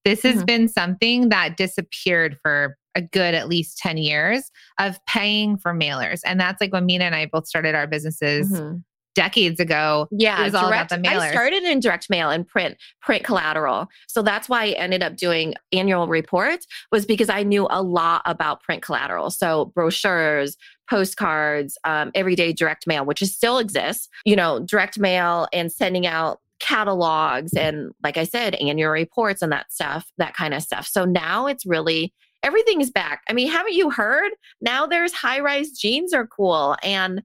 This 0.06 0.22
has 0.22 0.36
mm-hmm. 0.36 0.46
been 0.46 0.68
something 0.70 1.30
that 1.30 1.58
disappeared 1.58 2.38
for 2.42 2.78
a 2.96 3.02
good 3.02 3.34
at 3.34 3.50
least 3.50 3.78
10 3.80 3.98
years 3.98 4.50
of 4.80 5.04
paying 5.06 5.58
for 5.58 5.74
mailers. 5.74 6.22
And 6.26 6.40
that's 6.40 6.62
like 6.62 6.72
when 6.72 6.86
Minna 6.86 7.06
and 7.06 7.16
I 7.16 7.26
both 7.26 7.48
started 7.48 7.76
our 7.76 7.88
businesses 7.88 8.52
mm-hmm. 8.52 8.78
decades 9.16 9.60
ago. 9.60 10.08
Yeah. 10.12 10.40
It 10.40 10.44
was 10.44 10.52
direct, 10.54 10.64
all 10.64 10.72
about 10.72 10.90
the 10.90 10.98
mailers. 10.98 11.20
I 11.20 11.32
started 11.32 11.64
in 11.64 11.80
direct 11.80 12.10
mail 12.10 12.30
and 12.30 12.48
print, 12.48 12.78
print 13.02 13.24
collateral. 13.24 13.88
So 14.08 14.22
that's 14.22 14.48
why 14.48 14.66
I 14.66 14.70
ended 14.70 15.04
up 15.04 15.18
doing 15.18 15.56
annual 15.74 16.08
reports 16.08 16.68
was 16.92 17.06
because 17.06 17.30
I 17.30 17.44
knew 17.44 17.68
a 17.70 17.82
lot 17.82 18.22
about 18.26 18.62
print 18.62 18.84
collateral. 18.84 19.32
So 19.32 19.74
brochures, 19.76 20.56
postcards, 20.90 21.78
um, 21.84 22.12
everyday 22.14 22.54
direct 22.54 22.86
mail, 22.86 23.06
which 23.06 23.24
is 23.24 23.36
still 23.36 23.58
exists, 23.58 24.08
you 24.24 24.36
know, 24.36 24.60
direct 24.60 25.00
mail 25.00 25.48
and 25.52 25.72
sending 25.72 26.06
out 26.06 26.40
catalogs 26.60 27.54
and 27.54 27.92
like 28.04 28.18
I 28.18 28.24
said, 28.24 28.56
annual 28.56 28.92
reports 28.92 29.42
and 29.42 29.52
that 29.52 29.72
stuff, 29.72 30.06
that 30.18 30.36
kind 30.36 30.54
of 30.54 30.62
stuff. 30.62 30.88
So 30.88 31.06
now 31.06 31.48
it's 31.48 31.66
really 31.66 32.14
everything 32.44 32.82
is 32.82 32.92
back. 32.92 33.22
I 33.30 33.34
mean, 33.34 33.50
haven't 33.50 33.74
you 33.74 33.90
heard? 33.90 34.32
Now 34.62 34.86
there's 34.86 35.14
high 35.14 35.40
rise 35.40 35.72
jeans 35.72 36.14
are 36.14 36.28
cool 36.28 36.78
and, 36.84 37.24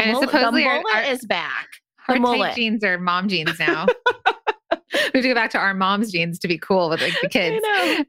and 0.00 0.12
mullet, 0.12 0.30
supposedly 0.30 0.62
the 0.62 0.68
mullet 0.68 0.94
our, 0.94 1.02
is 1.02 1.24
back. 1.26 1.68
Our 2.08 2.16
The 2.16 2.20
mullet 2.20 2.56
jeans 2.56 2.82
are 2.82 2.98
mom 2.98 3.28
jeans 3.28 3.58
now. 3.58 3.86
we 4.92 4.98
have 4.98 5.12
to 5.12 5.22
go 5.22 5.34
back 5.34 5.50
to 5.50 5.58
our 5.58 5.74
mom's 5.74 6.10
jeans 6.10 6.38
to 6.40 6.48
be 6.48 6.58
cool 6.58 6.88
with 6.88 7.00
like 7.02 7.14
the 7.20 7.28
kids. 7.30 7.62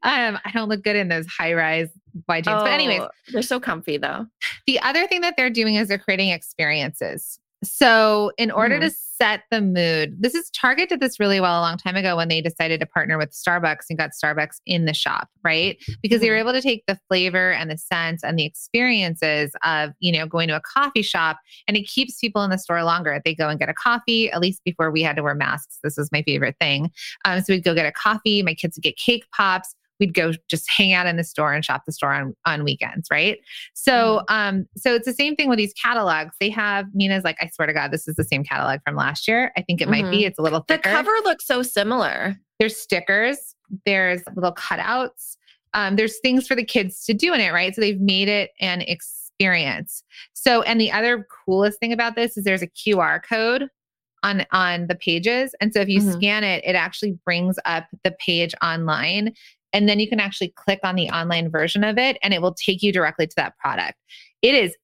I, 0.04 0.26
um, 0.26 0.40
I 0.46 0.52
don't 0.52 0.70
look 0.70 0.84
good 0.84 0.96
in 0.96 1.10
those 1.10 1.28
high 1.28 1.54
rise 1.54 1.90
wide 2.28 2.46
jeans. 2.46 2.58
Oh, 2.62 2.64
but 2.64 2.72
anyways, 2.72 3.02
they're 3.32 3.42
so 3.42 3.60
comfy 3.60 3.98
though. 3.98 4.26
The 4.66 4.80
other 4.80 5.06
thing 5.08 5.22
that 5.22 5.36
they're 5.38 5.50
doing 5.50 5.76
is 5.76 5.90
they're 5.90 5.98
creating 5.98 6.30
experiences. 6.30 7.40
So, 7.64 8.32
in 8.38 8.52
order 8.52 8.76
mm-hmm. 8.76 8.90
to 8.90 8.96
set 9.24 9.44
the 9.52 9.62
mood, 9.62 10.18
this 10.20 10.36
is 10.36 10.50
Target 10.50 10.90
did 10.90 11.00
this 11.00 11.18
really 11.18 11.40
well 11.40 11.58
a 11.58 11.62
long 11.62 11.78
time 11.78 11.96
ago 11.96 12.18
when 12.18 12.28
they 12.28 12.42
decided 12.42 12.82
to 12.82 12.86
partner 12.86 13.18
with 13.18 13.32
Starbucks 13.32 13.86
and 13.90 13.98
got 13.98 14.10
Starbucks 14.12 14.58
in 14.66 14.84
the 14.84 14.94
shop, 14.94 15.30
right? 15.46 15.82
Because 16.02 16.20
they 16.20 16.30
were 16.30 16.36
mm-hmm. 16.36 16.50
able 16.50 16.52
to 16.52 16.62
take 16.62 16.84
the 16.88 17.00
flavor 17.08 17.54
and 17.54 17.72
the 17.72 17.78
scents 17.78 18.22
and 18.22 18.38
the 18.38 18.44
experiences 18.44 19.54
of, 19.64 19.92
you 20.00 20.12
know, 20.12 20.28
going 20.28 20.50
to 20.50 20.58
a 20.58 20.62
coffee 20.62 21.02
shop 21.02 21.38
and 21.70 21.78
it 21.78 21.84
keeps 21.84 22.20
people 22.20 22.44
in 22.44 22.50
the 22.50 22.58
store 22.58 22.84
longer. 22.84 23.22
They 23.24 23.34
go 23.34 23.48
and 23.48 23.58
get 23.58 23.70
a 23.70 23.74
coffee, 23.74 24.30
at 24.30 24.42
least 24.42 24.62
before 24.66 24.92
we 24.92 25.02
had 25.02 25.16
to 25.16 25.24
wear 25.24 25.36
masks. 25.36 25.80
This 25.82 25.96
was 25.96 26.12
my 26.12 26.22
favorite 26.24 26.58
thing. 26.60 26.92
Um, 27.24 27.40
so 27.40 27.54
we'd 27.54 27.64
go 27.64 27.74
get 27.74 27.86
a 27.86 27.94
coffee. 27.94 28.44
My 28.44 28.54
kids 28.54 28.76
would 28.76 28.84
get 28.84 28.98
cake 28.98 29.24
pops 29.34 29.74
we'd 30.04 30.14
go 30.14 30.34
just 30.50 30.70
hang 30.70 30.92
out 30.92 31.08
in 31.08 31.16
the 31.16 31.24
store 31.24 31.54
and 31.54 31.64
shop 31.64 31.84
the 31.86 31.94
store 31.94 32.12
on, 32.12 32.36
on 32.46 32.66
weekends, 32.66 33.08
right? 33.10 33.38
So 33.74 34.22
mm-hmm. 34.30 34.36
um, 34.36 34.66
so 34.76 34.94
it's 34.94 35.06
the 35.06 35.14
same 35.14 35.38
thing 35.38 35.48
with 35.48 35.58
these 35.58 35.74
catalogs. 35.74 36.36
They 36.42 36.50
have 36.50 36.88
Minna's 36.94 37.24
like, 37.24 37.38
I 37.40 37.48
swear 37.48 37.68
to 37.68 37.74
God, 37.74 37.92
this 37.92 38.06
is 38.06 38.16
the 38.16 38.26
same 38.26 38.44
catalog 38.44 38.82
from 38.86 38.98
last 38.98 39.30
year. 39.30 39.54
I 39.56 39.62
think 39.62 39.80
it 39.80 39.86
mm-hmm. 39.86 39.92
might 39.92 40.12
be. 40.12 40.18
Mm-hmm. 40.18 40.28
It's 40.28 40.40
a 40.40 40.42
little 40.42 40.66
thicker. 40.68 40.90
The 40.90 40.96
cover 40.96 41.12
looks 41.24 41.48
so 41.48 41.64
similar. 41.64 42.36
There's 42.60 42.76
stickers, 42.76 43.56
there's 43.86 44.22
little 44.36 44.54
cutouts. 44.54 45.38
Um, 45.74 45.96
there's 45.96 46.20
things 46.20 46.48
for 46.48 46.56
the 46.56 46.66
kids 46.66 47.06
to 47.06 47.14
do 47.14 47.34
in 47.34 47.40
it, 47.40 47.54
right? 47.54 47.74
So 47.74 47.80
they've 47.80 48.00
made 48.00 48.28
it 48.28 48.52
an 48.60 48.82
experience. 48.82 50.04
So, 50.34 50.64
and 50.64 50.82
the 50.82 50.92
other 50.92 51.26
coolest 51.46 51.80
thing 51.80 51.94
about 51.94 52.16
this 52.16 52.38
is 52.38 52.44
there's 52.44 52.62
a 52.62 52.68
QR 52.68 53.22
code 53.24 53.70
on 54.24 54.46
on 54.52 54.88
the 54.88 54.96
pages 54.96 55.54
and 55.60 55.74
so 55.74 55.82
if 55.82 55.90
you 55.90 56.00
mm-hmm. 56.00 56.12
scan 56.12 56.44
it 56.44 56.64
it 56.66 56.76
actually 56.76 57.12
brings 57.26 57.60
up 57.66 57.86
the 58.04 58.12
page 58.12 58.56
online 58.64 59.34
and 59.74 59.90
then 59.90 60.00
you 60.00 60.08
can 60.08 60.20
actually 60.20 60.54
click 60.56 60.80
on 60.84 60.96
the 60.96 61.10
online 61.10 61.50
version 61.50 61.84
of 61.84 61.98
it 61.98 62.18
and 62.24 62.34
it 62.34 62.42
will 62.42 62.54
take 62.54 62.82
you 62.82 62.94
directly 62.94 63.28
to 63.28 63.36
that 63.36 63.58
product. 63.58 63.98
It 64.42 64.56
is 64.56 64.76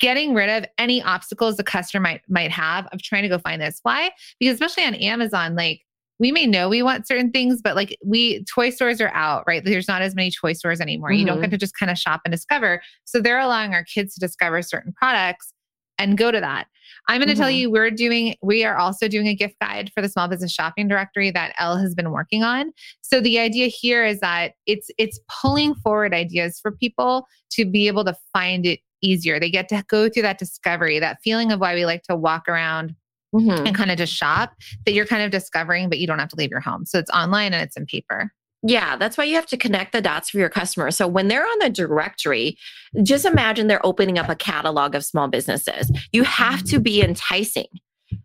getting 0.00 0.34
rid 0.34 0.50
of 0.50 0.68
any 0.76 1.02
obstacles 1.02 1.56
the 1.56 1.64
customer 1.64 2.02
might 2.02 2.22
might 2.28 2.50
have 2.50 2.86
of 2.92 3.00
trying 3.02 3.22
to 3.22 3.28
go 3.28 3.38
find 3.38 3.62
this. 3.62 3.78
Why? 3.82 4.10
Because 4.40 4.54
especially 4.54 4.84
on 4.84 4.94
Amazon, 4.96 5.54
like 5.54 5.82
we 6.18 6.30
may 6.30 6.46
know 6.46 6.68
we 6.68 6.82
want 6.82 7.08
certain 7.08 7.30
things, 7.30 7.60
but 7.62 7.74
like 7.74 7.96
we 8.04 8.44
toy 8.44 8.70
stores 8.70 9.00
are 9.00 9.12
out, 9.14 9.44
right? 9.46 9.64
There's 9.64 9.88
not 9.88 10.02
as 10.02 10.14
many 10.14 10.30
toy 10.30 10.52
stores 10.52 10.80
anymore. 10.80 11.10
Mm-hmm. 11.10 11.20
You 11.20 11.26
don't 11.26 11.36
mm-hmm. 11.36 11.42
get 11.42 11.50
to 11.52 11.58
just 11.58 11.76
kind 11.76 11.90
of 11.90 11.98
shop 11.98 12.20
and 12.24 12.32
discover. 12.32 12.82
So 13.04 13.20
they're 13.20 13.40
allowing 13.40 13.74
our 13.74 13.84
kids 13.84 14.14
to 14.14 14.20
discover 14.20 14.62
certain 14.62 14.92
products 14.92 15.53
and 15.98 16.18
go 16.18 16.30
to 16.30 16.40
that. 16.40 16.66
I'm 17.08 17.18
going 17.18 17.28
to 17.28 17.34
mm-hmm. 17.34 17.42
tell 17.42 17.50
you, 17.50 17.70
we're 17.70 17.90
doing, 17.90 18.34
we 18.42 18.64
are 18.64 18.76
also 18.76 19.08
doing 19.08 19.26
a 19.26 19.34
gift 19.34 19.56
guide 19.60 19.90
for 19.94 20.00
the 20.02 20.08
small 20.08 20.28
business 20.28 20.52
shopping 20.52 20.88
directory 20.88 21.30
that 21.30 21.54
Elle 21.58 21.76
has 21.78 21.94
been 21.94 22.10
working 22.10 22.42
on. 22.42 22.72
So 23.02 23.20
the 23.20 23.38
idea 23.38 23.66
here 23.66 24.04
is 24.04 24.20
that 24.20 24.52
it's, 24.66 24.90
it's 24.98 25.20
pulling 25.28 25.74
forward 25.76 26.14
ideas 26.14 26.58
for 26.60 26.72
people 26.72 27.26
to 27.50 27.64
be 27.64 27.86
able 27.86 28.04
to 28.04 28.16
find 28.32 28.66
it 28.66 28.80
easier. 29.02 29.38
They 29.38 29.50
get 29.50 29.68
to 29.68 29.84
go 29.88 30.08
through 30.08 30.22
that 30.22 30.38
discovery, 30.38 30.98
that 30.98 31.18
feeling 31.22 31.52
of 31.52 31.60
why 31.60 31.74
we 31.74 31.84
like 31.84 32.02
to 32.04 32.16
walk 32.16 32.48
around 32.48 32.94
mm-hmm. 33.34 33.66
and 33.66 33.76
kind 33.76 33.90
of 33.90 33.98
just 33.98 34.14
shop 34.14 34.54
that 34.86 34.92
you're 34.92 35.06
kind 35.06 35.22
of 35.22 35.30
discovering, 35.30 35.88
but 35.88 35.98
you 35.98 36.06
don't 36.06 36.18
have 36.18 36.30
to 36.30 36.36
leave 36.36 36.50
your 36.50 36.60
home. 36.60 36.86
So 36.86 36.98
it's 36.98 37.10
online 37.10 37.52
and 37.52 37.62
it's 37.62 37.76
in 37.76 37.86
paper. 37.86 38.32
Yeah, 38.66 38.96
that's 38.96 39.18
why 39.18 39.24
you 39.24 39.34
have 39.34 39.46
to 39.46 39.58
connect 39.58 39.92
the 39.92 40.00
dots 40.00 40.30
for 40.30 40.38
your 40.38 40.48
customers. 40.48 40.96
So 40.96 41.06
when 41.06 41.28
they're 41.28 41.44
on 41.44 41.58
the 41.60 41.68
directory, 41.68 42.56
just 43.02 43.26
imagine 43.26 43.66
they're 43.66 43.84
opening 43.84 44.18
up 44.18 44.30
a 44.30 44.34
catalog 44.34 44.94
of 44.94 45.04
small 45.04 45.28
businesses. 45.28 45.92
You 46.12 46.24
have 46.24 46.64
to 46.64 46.80
be 46.80 47.02
enticing. 47.02 47.66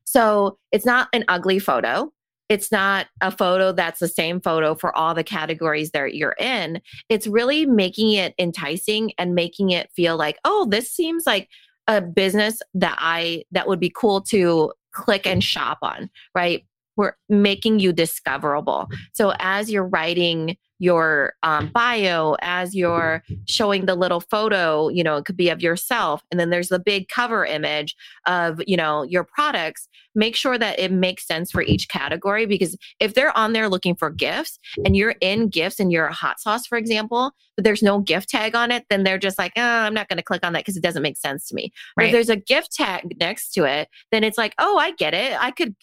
So 0.06 0.58
it's 0.72 0.86
not 0.86 1.10
an 1.12 1.26
ugly 1.28 1.60
photo. 1.60 2.14
It's 2.48 2.72
not 2.72 3.08
a 3.20 3.32
photo 3.32 3.74
that's 3.74 4.00
the 4.00 4.08
same 4.08 4.40
photo 4.40 4.76
for 4.76 4.96
all 4.96 5.14
the 5.14 5.26
categories 5.26 5.92
that 5.92 6.16
you're 6.16 6.36
in. 6.40 6.82
It's 7.10 7.28
really 7.28 7.66
making 7.66 8.14
it 8.14 8.34
enticing 8.40 9.12
and 9.18 9.36
making 9.36 9.72
it 9.72 9.92
feel 9.94 10.16
like, 10.16 10.40
oh, 10.46 10.68
this 10.70 10.90
seems 10.90 11.28
like 11.28 11.50
a 11.88 12.02
business 12.02 12.62
that 12.76 12.96
I 12.98 13.44
that 13.52 13.68
would 13.68 13.80
be 13.80 13.92
cool 13.94 14.22
to 14.22 14.72
click 14.94 15.28
and 15.28 15.44
shop 15.44 15.80
on, 15.82 16.10
right? 16.34 16.66
We're 17.00 17.14
making 17.30 17.80
you 17.80 17.94
discoverable. 17.94 18.90
So 19.14 19.32
as 19.40 19.72
you're 19.72 19.88
writing 19.88 20.58
your 20.80 21.34
um, 21.44 21.72
bio, 21.74 22.36
as 22.42 22.76
you're 22.76 23.24
showing 23.48 23.86
the 23.86 23.96
little 23.96 24.20
photo, 24.20 24.90
you 24.90 25.02
know, 25.02 25.16
it 25.16 25.24
could 25.24 25.38
be 25.38 25.50
of 25.50 25.62
yourself, 25.62 26.22
and 26.30 26.38
then 26.40 26.50
there's 26.50 26.68
the 26.68 26.80
big 26.80 27.08
cover 27.08 27.46
image 27.46 27.96
of, 28.26 28.62
you 28.68 28.76
know, 28.76 29.04
your 29.04 29.24
products. 29.24 29.88
Make 30.14 30.36
sure 30.36 30.58
that 30.58 30.78
it 30.78 30.92
makes 30.92 31.26
sense 31.26 31.52
for 31.52 31.62
each 31.62 31.88
category 31.88 32.46
because 32.46 32.76
if 33.00 33.14
they're 33.14 33.38
on 33.38 33.54
there 33.54 33.70
looking 33.70 33.96
for 33.96 34.10
gifts 34.10 34.60
and 34.84 34.96
you're 34.96 35.16
in 35.22 35.48
gifts 35.48 35.80
and 35.80 35.92
you're 35.92 36.08
a 36.08 36.14
hot 36.14 36.42
sauce, 36.42 36.66
for 36.66 36.78
example, 36.78 37.32
but 37.56 37.64
there's 37.64 37.84
no 37.84 38.00
gift 38.00 38.28
tag 38.28 38.56
on 38.56 38.72
it, 38.72 38.86
then 38.90 39.04
they're 39.04 39.18
just 39.18 39.38
like, 39.38 39.54
oh, 39.56 39.62
I'm 39.62 39.94
not 39.94 40.10
going 40.10 40.18
to 40.18 40.24
click 40.24 40.46
on 40.46 40.52
that 40.54 40.60
because 40.60 40.76
it 40.76 40.84
doesn't 40.84 41.04
make 41.04 41.18
sense 41.18 41.48
to 41.48 41.56
me. 41.56 41.72
Right. 41.96 42.08
if 42.08 42.12
there's 42.12 42.30
a 42.30 42.36
gift 42.36 42.74
tag 42.74 43.16
next 43.20 43.52
to 43.52 43.64
it, 43.64 43.88
then 44.12 44.26
it's 44.26 44.38
like, 44.38 44.56
oh, 44.58 44.78
I 44.78 44.92
get 44.92 45.14
it. 45.14 45.42
I 45.42 45.52
could 45.52 45.76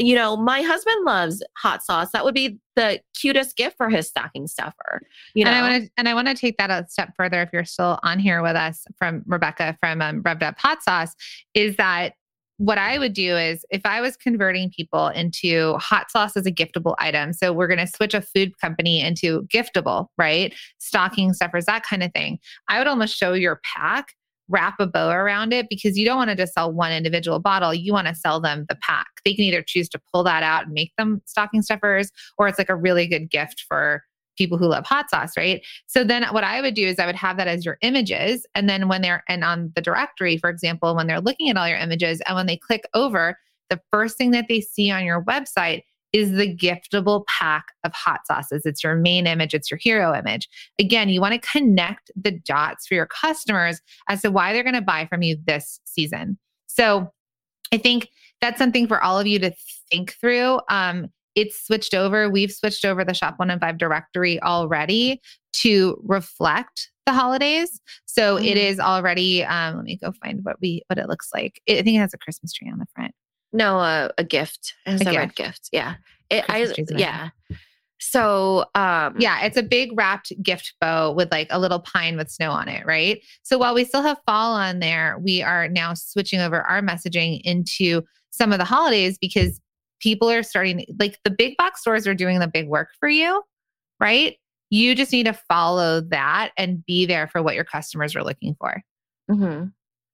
you 0.00 0.14
know, 0.14 0.36
my 0.36 0.62
husband 0.62 1.04
loves 1.04 1.42
hot 1.56 1.82
sauce. 1.82 2.10
That 2.12 2.24
would 2.24 2.34
be 2.34 2.58
the 2.76 3.00
cutest 3.18 3.56
gift 3.56 3.76
for 3.76 3.88
his 3.88 4.08
stocking 4.08 4.46
stuffer. 4.46 5.02
You 5.34 5.44
know, 5.44 5.50
and 5.50 5.64
I 5.64 5.70
want 5.70 5.84
to 5.84 5.90
and 5.96 6.08
I 6.08 6.14
want 6.14 6.28
to 6.28 6.34
take 6.34 6.56
that 6.58 6.70
a 6.70 6.86
step 6.88 7.12
further. 7.16 7.42
If 7.42 7.50
you're 7.52 7.64
still 7.64 7.98
on 8.02 8.18
here 8.18 8.42
with 8.42 8.56
us 8.56 8.86
from 8.98 9.22
Rebecca 9.26 9.76
from 9.80 10.00
um, 10.00 10.22
Revved 10.22 10.42
Up 10.42 10.58
Hot 10.58 10.82
Sauce, 10.82 11.14
is 11.54 11.76
that 11.76 12.14
what 12.60 12.76
I 12.76 12.98
would 12.98 13.14
do 13.14 13.38
is 13.38 13.64
if 13.70 13.80
I 13.86 14.02
was 14.02 14.18
converting 14.18 14.70
people 14.70 15.08
into 15.08 15.78
hot 15.78 16.10
sauce 16.10 16.36
as 16.36 16.44
a 16.44 16.52
giftable 16.52 16.94
item, 16.98 17.32
so 17.32 17.54
we're 17.54 17.68
going 17.68 17.78
to 17.78 17.86
switch 17.86 18.12
a 18.12 18.20
food 18.20 18.52
company 18.60 19.00
into 19.00 19.44
giftable, 19.44 20.08
right? 20.18 20.54
Stocking 20.78 21.32
stuffers, 21.32 21.64
that 21.64 21.84
kind 21.84 22.02
of 22.02 22.12
thing. 22.12 22.38
I 22.68 22.76
would 22.76 22.86
almost 22.86 23.16
show 23.16 23.32
your 23.32 23.62
pack 23.64 24.08
wrap 24.50 24.74
a 24.78 24.86
bow 24.86 25.10
around 25.10 25.52
it 25.52 25.68
because 25.70 25.96
you 25.96 26.04
don't 26.04 26.18
want 26.18 26.30
to 26.30 26.36
just 26.36 26.52
sell 26.52 26.72
one 26.72 26.92
individual 26.92 27.38
bottle. 27.38 27.72
You 27.72 27.92
want 27.92 28.08
to 28.08 28.14
sell 28.14 28.40
them 28.40 28.66
the 28.68 28.76
pack. 28.82 29.06
They 29.24 29.34
can 29.34 29.44
either 29.44 29.62
choose 29.66 29.88
to 29.90 30.00
pull 30.12 30.24
that 30.24 30.42
out 30.42 30.64
and 30.64 30.72
make 30.74 30.92
them 30.98 31.22
stocking 31.24 31.62
stuffers, 31.62 32.10
or 32.36 32.48
it's 32.48 32.58
like 32.58 32.68
a 32.68 32.76
really 32.76 33.06
good 33.06 33.30
gift 33.30 33.64
for 33.66 34.02
people 34.36 34.58
who 34.58 34.66
love 34.66 34.86
hot 34.86 35.10
sauce, 35.10 35.36
right? 35.36 35.64
So 35.86 36.02
then 36.02 36.24
what 36.30 36.44
I 36.44 36.60
would 36.60 36.74
do 36.74 36.86
is 36.86 36.98
I 36.98 37.06
would 37.06 37.14
have 37.14 37.36
that 37.36 37.48
as 37.48 37.64
your 37.64 37.78
images. 37.82 38.46
And 38.54 38.68
then 38.68 38.88
when 38.88 39.02
they're, 39.02 39.22
and 39.28 39.44
on 39.44 39.72
the 39.74 39.82
directory, 39.82 40.38
for 40.38 40.48
example, 40.48 40.96
when 40.96 41.06
they're 41.06 41.20
looking 41.20 41.50
at 41.50 41.56
all 41.56 41.68
your 41.68 41.78
images 41.78 42.20
and 42.26 42.36
when 42.36 42.46
they 42.46 42.56
click 42.56 42.82
over, 42.94 43.36
the 43.68 43.80
first 43.90 44.16
thing 44.16 44.30
that 44.32 44.46
they 44.48 44.60
see 44.60 44.90
on 44.90 45.04
your 45.04 45.22
website 45.22 45.82
is 46.12 46.32
the 46.32 46.54
giftable 46.54 47.26
pack 47.26 47.66
of 47.84 47.92
hot 47.92 48.26
sauces. 48.26 48.66
It's 48.66 48.82
your 48.82 48.96
main 48.96 49.26
image, 49.26 49.54
it's 49.54 49.70
your 49.70 49.78
hero 49.78 50.14
image. 50.14 50.48
Again, 50.78 51.08
you 51.08 51.20
want 51.20 51.34
to 51.34 51.48
connect 51.48 52.10
the 52.20 52.32
dots 52.32 52.86
for 52.86 52.94
your 52.94 53.06
customers 53.06 53.80
as 54.08 54.22
to 54.22 54.30
why 54.30 54.52
they're 54.52 54.62
going 54.62 54.74
to 54.74 54.80
buy 54.80 55.06
from 55.06 55.22
you 55.22 55.36
this 55.44 55.80
season. 55.84 56.38
So 56.66 57.10
I 57.72 57.78
think 57.78 58.08
that's 58.40 58.58
something 58.58 58.88
for 58.88 59.02
all 59.02 59.18
of 59.18 59.26
you 59.26 59.38
to 59.38 59.52
think 59.90 60.14
through. 60.20 60.60
Um, 60.68 61.08
it's 61.34 61.64
switched 61.64 61.94
over. 61.94 62.28
We've 62.28 62.50
switched 62.50 62.84
over 62.84 63.04
the 63.04 63.14
Shop 63.14 63.34
One 63.38 63.50
in 63.50 63.60
Five 63.60 63.78
directory 63.78 64.42
already 64.42 65.20
to 65.54 66.00
reflect 66.04 66.90
the 67.06 67.12
holidays. 67.12 67.80
So 68.06 68.36
mm-hmm. 68.36 68.44
it 68.44 68.56
is 68.56 68.80
already. 68.80 69.44
Um, 69.44 69.76
let 69.76 69.84
me 69.84 69.96
go 69.96 70.12
find 70.22 70.40
what 70.42 70.56
we 70.60 70.82
what 70.88 70.98
it 70.98 71.08
looks 71.08 71.30
like. 71.32 71.60
It, 71.66 71.78
I 71.78 71.82
think 71.82 71.96
it 71.96 72.00
has 72.00 72.14
a 72.14 72.18
Christmas 72.18 72.52
tree 72.52 72.70
on 72.70 72.78
the 72.78 72.86
front. 72.94 73.14
No, 73.52 73.78
uh, 73.78 74.08
a 74.18 74.24
gift. 74.24 74.74
It 74.86 74.90
has 74.92 75.00
a, 75.00 75.04
a 75.04 75.06
gift. 75.06 75.16
red 75.16 75.34
gift. 75.34 75.68
Yeah. 75.72 75.94
It, 76.30 76.44
I 76.48 76.72
yeah. 76.90 77.30
So, 78.02 78.64
um, 78.74 79.16
yeah, 79.18 79.44
it's 79.44 79.58
a 79.58 79.62
big 79.62 79.90
wrapped 79.94 80.32
gift 80.42 80.74
bow 80.80 81.12
with 81.12 81.30
like 81.30 81.48
a 81.50 81.58
little 81.58 81.80
pine 81.80 82.16
with 82.16 82.30
snow 82.30 82.50
on 82.50 82.66
it, 82.66 82.86
right? 82.86 83.22
So 83.42 83.58
while 83.58 83.74
we 83.74 83.84
still 83.84 84.02
have 84.02 84.18
fall 84.26 84.54
on 84.54 84.78
there, 84.78 85.18
we 85.22 85.42
are 85.42 85.68
now 85.68 85.92
switching 85.92 86.40
over 86.40 86.62
our 86.62 86.80
messaging 86.80 87.42
into 87.44 88.02
some 88.30 88.52
of 88.52 88.58
the 88.58 88.64
holidays 88.64 89.18
because 89.20 89.60
people 90.00 90.30
are 90.30 90.42
starting 90.42 90.86
like 90.98 91.18
the 91.24 91.30
big 91.30 91.56
box 91.58 91.82
stores 91.82 92.06
are 92.06 92.14
doing 92.14 92.38
the 92.38 92.48
big 92.48 92.68
work 92.68 92.88
for 92.98 93.08
you, 93.08 93.42
right? 94.00 94.36
You 94.70 94.94
just 94.94 95.12
need 95.12 95.26
to 95.26 95.34
follow 95.34 96.00
that 96.00 96.52
and 96.56 96.84
be 96.86 97.04
there 97.04 97.28
for 97.28 97.42
what 97.42 97.54
your 97.54 97.64
customers 97.64 98.16
are 98.16 98.24
looking 98.24 98.54
for. 98.58 98.82
Mm-hmm. 99.30 99.66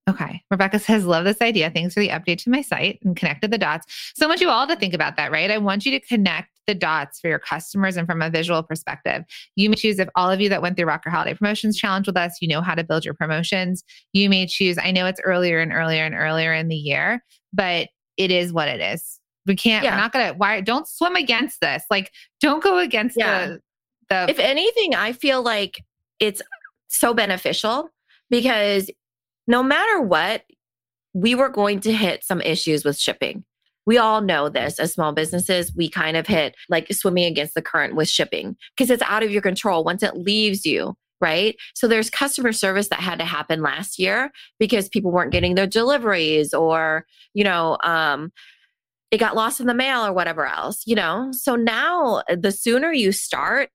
Okay. 0.09 0.43
Rebecca 0.51 0.79
says, 0.79 1.05
Love 1.05 1.25
this 1.25 1.41
idea. 1.41 1.71
Thanks 1.71 1.95
for 1.95 2.01
the 2.01 2.11
update 2.11 2.43
to 2.45 2.51
my 2.51 2.63
site 2.63 3.01
and 3.05 3.17
connected 3.17 3.51
the 3.51 3.59
dots. 3.59 4.13
So 4.15 4.25
I 4.25 4.29
want 4.29 4.41
you 4.41 4.49
all 4.49 4.67
to 4.67 4.77
think 4.77 4.95
about 4.95 5.17
that, 5.17 5.33
right? 5.33 5.51
I 5.51 5.59
want 5.59 5.85
you 5.85 5.91
to 5.93 6.01
connect 6.01 6.51
the 6.67 6.75
dots 6.75 7.21
for 7.21 7.29
your 7.29 7.39
customers 7.39 7.97
and 7.97 8.07
from 8.07 8.23
a 8.23 8.31
visual 8.31 8.63
perspective. 8.63 9.25
You 9.57 9.71
may 9.71 9.77
choose 9.77 9.99
if 9.99 10.09
all 10.15 10.31
of 10.31 10.41
you 10.41 10.49
that 10.49 10.63
went 10.63 10.77
through 10.77 10.87
Rock 10.87 11.05
Your 11.05 11.13
Holiday 11.13 11.35
Promotions 11.35 11.77
Challenge 11.77 12.07
with 12.07 12.17
us, 12.17 12.39
you 12.41 12.49
know 12.49 12.61
how 12.61 12.75
to 12.75 12.85
build 12.85 13.05
your 13.05 13.15
promotions. 13.15 13.83
You 14.13 14.29
may 14.31 14.47
choose, 14.47 14.79
I 14.79 14.91
know 14.91 15.07
it's 15.07 15.21
earlier 15.25 15.61
and 15.61 15.73
earlier 15.73 16.05
and 16.05 16.15
earlier 16.15 16.53
in 16.53 16.69
the 16.69 16.77
year, 16.77 17.25
but 17.53 17.89
it 18.17 18.31
is 18.31 18.53
what 18.53 18.69
it 18.69 18.81
is. 18.81 19.21
We 19.47 19.55
can't, 19.55 19.85
yeah. 19.85 19.93
we're 19.93 20.01
not 20.01 20.13
gonna 20.13 20.35
why 20.35 20.61
don't 20.61 20.89
swim 20.89 21.15
against 21.15 21.61
this. 21.61 21.85
Like 21.91 22.11
don't 22.41 22.63
go 22.63 22.79
against 22.79 23.17
yeah. 23.17 23.47
the 23.47 23.61
the 24.09 24.27
if 24.29 24.39
anything, 24.39 24.95
I 24.95 25.13
feel 25.13 25.43
like 25.43 25.85
it's 26.19 26.43
so 26.89 27.15
beneficial 27.15 27.91
because 28.29 28.91
no 29.47 29.63
matter 29.63 30.01
what, 30.01 30.45
we 31.15 31.35
were 31.35 31.49
going 31.49 31.81
to 31.81 31.93
hit 31.93 32.25
some 32.25 32.41
issues 32.41 32.85
with 32.85 32.99
shipping. 32.99 33.45
We 33.87 33.99
all 33.99 34.21
know 34.21 34.49
this 34.49 34.79
as 34.79 34.93
small 34.93 35.13
businesses. 35.13 35.73
We 35.75 35.89
kind 35.89 36.17
of 36.17 36.27
hit 36.27 36.57
like 36.69 36.93
swimming 36.93 37.25
against 37.25 37.55
the 37.55 37.63
current 37.63 37.95
with 37.95 38.09
shipping 38.09 38.57
because 38.77 38.91
it's 38.91 39.03
out 39.03 39.23
of 39.23 39.31
your 39.31 39.43
control 39.43 39.85
once 39.85 40.03
it 40.03 40.17
leaves 40.17 40.67
you. 40.67 40.95
Right. 41.19 41.57
So 41.75 41.89
there's 41.89 42.11
customer 42.11 42.53
service 42.53 42.89
that 42.89 43.01
had 43.01 43.19
to 43.21 43.25
happen 43.25 43.63
last 43.63 43.99
year 43.99 44.31
because 44.59 44.91
people 44.91 45.11
weren't 45.11 45.33
getting 45.33 45.55
their 45.55 45.67
deliveries 45.67 46.53
or, 46.53 47.07
you 47.33 47.43
know, 47.43 47.79
um, 47.83 48.33
it 49.11 49.17
got 49.17 49.35
lost 49.35 49.61
in 49.61 49.67
the 49.67 49.73
mail 49.73 50.05
or 50.05 50.13
whatever 50.13 50.45
else, 50.45 50.83
you 50.85 50.95
know? 50.95 51.31
So 51.33 51.57
now 51.57 52.23
the 52.29 52.53
sooner 52.53 52.93
you 52.93 53.13
start, 53.13 53.71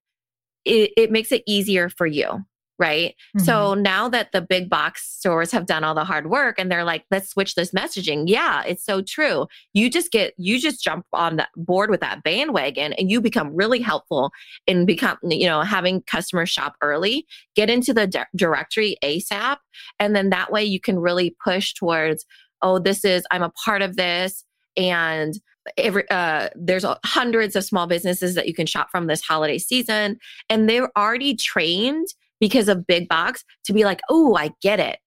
it, 0.66 0.92
it 0.96 1.12
makes 1.12 1.32
it 1.32 1.42
easier 1.48 1.90
for 1.90 2.06
you 2.06 2.46
right? 2.82 3.16
Mm-hmm. 3.38 3.46
So 3.46 3.76
now 3.76 4.10
that 4.10 4.32
the 4.32 4.42
big 4.42 4.68
box 4.68 5.08
stores 5.08 5.52
have 5.52 5.68
done 5.68 5.84
all 5.84 5.94
the 5.94 6.04
hard 6.04 6.32
work 6.32 6.56
and 6.58 6.72
they're 6.72 6.84
like, 6.84 7.06
let's 7.12 7.30
switch 7.30 7.54
this 7.54 7.72
messaging. 7.72 8.24
Yeah, 8.26 8.64
it's 8.64 8.84
so 8.84 9.04
true. 9.04 9.46
You 9.74 9.88
just 9.88 10.12
get, 10.12 10.34
you 10.38 10.60
just 10.60 10.84
jump 10.84 11.06
on 11.14 11.36
the 11.36 11.48
board 11.56 11.92
with 11.92 12.00
that 12.00 12.24
bandwagon 12.24 12.94
and 12.94 13.12
you 13.12 13.22
become 13.22 13.56
really 13.56 13.80
helpful 13.80 14.32
in 14.66 14.88
become, 14.88 15.20
you 15.22 15.46
know, 15.46 15.62
having 15.62 16.02
customers 16.02 16.50
shop 16.50 16.76
early, 16.82 17.28
get 17.56 17.70
into 17.70 17.94
the 17.94 18.08
di- 18.08 18.26
directory 18.36 18.98
ASAP. 19.04 19.58
And 20.00 20.16
then 20.16 20.32
that 20.32 20.52
way 20.52 20.64
you 20.64 20.80
can 20.80 20.98
really 20.98 21.36
push 21.44 21.76
towards, 21.76 22.26
oh, 22.64 22.80
this 22.80 23.06
is, 23.06 23.24
I'm 23.30 23.44
a 23.44 23.52
part 23.64 23.84
of 23.84 23.96
this. 23.96 24.44
And 24.76 25.36
every 25.78 26.10
uh, 26.10 26.50
there's 26.56 26.84
hundreds 27.06 27.56
of 27.56 27.64
small 27.64 27.86
businesses 27.86 28.34
that 28.34 28.48
you 28.48 28.54
can 28.56 28.66
shop 28.66 28.90
from 28.90 29.06
this 29.06 29.22
holiday 29.22 29.60
season 29.60 30.18
and 30.50 30.68
they're 30.68 30.92
already 30.98 31.36
trained 31.36 32.08
because 32.42 32.68
of 32.68 32.86
big 32.86 33.08
box 33.08 33.46
to 33.64 33.72
be 33.72 33.86
like, 33.86 34.02
oh, 34.10 34.36
I 34.36 34.52
get 34.62 34.82
it. 34.82 35.00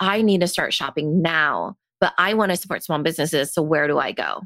I 0.00 0.20
need 0.20 0.42
to 0.42 0.46
start 0.46 0.74
shopping 0.74 1.22
now, 1.22 1.76
but 2.00 2.12
I 2.18 2.34
want 2.34 2.50
to 2.50 2.56
support 2.56 2.82
small 2.82 2.98
businesses. 2.98 3.54
So 3.54 3.62
where 3.62 3.86
do 3.86 3.98
I 3.98 4.12
go? 4.12 4.42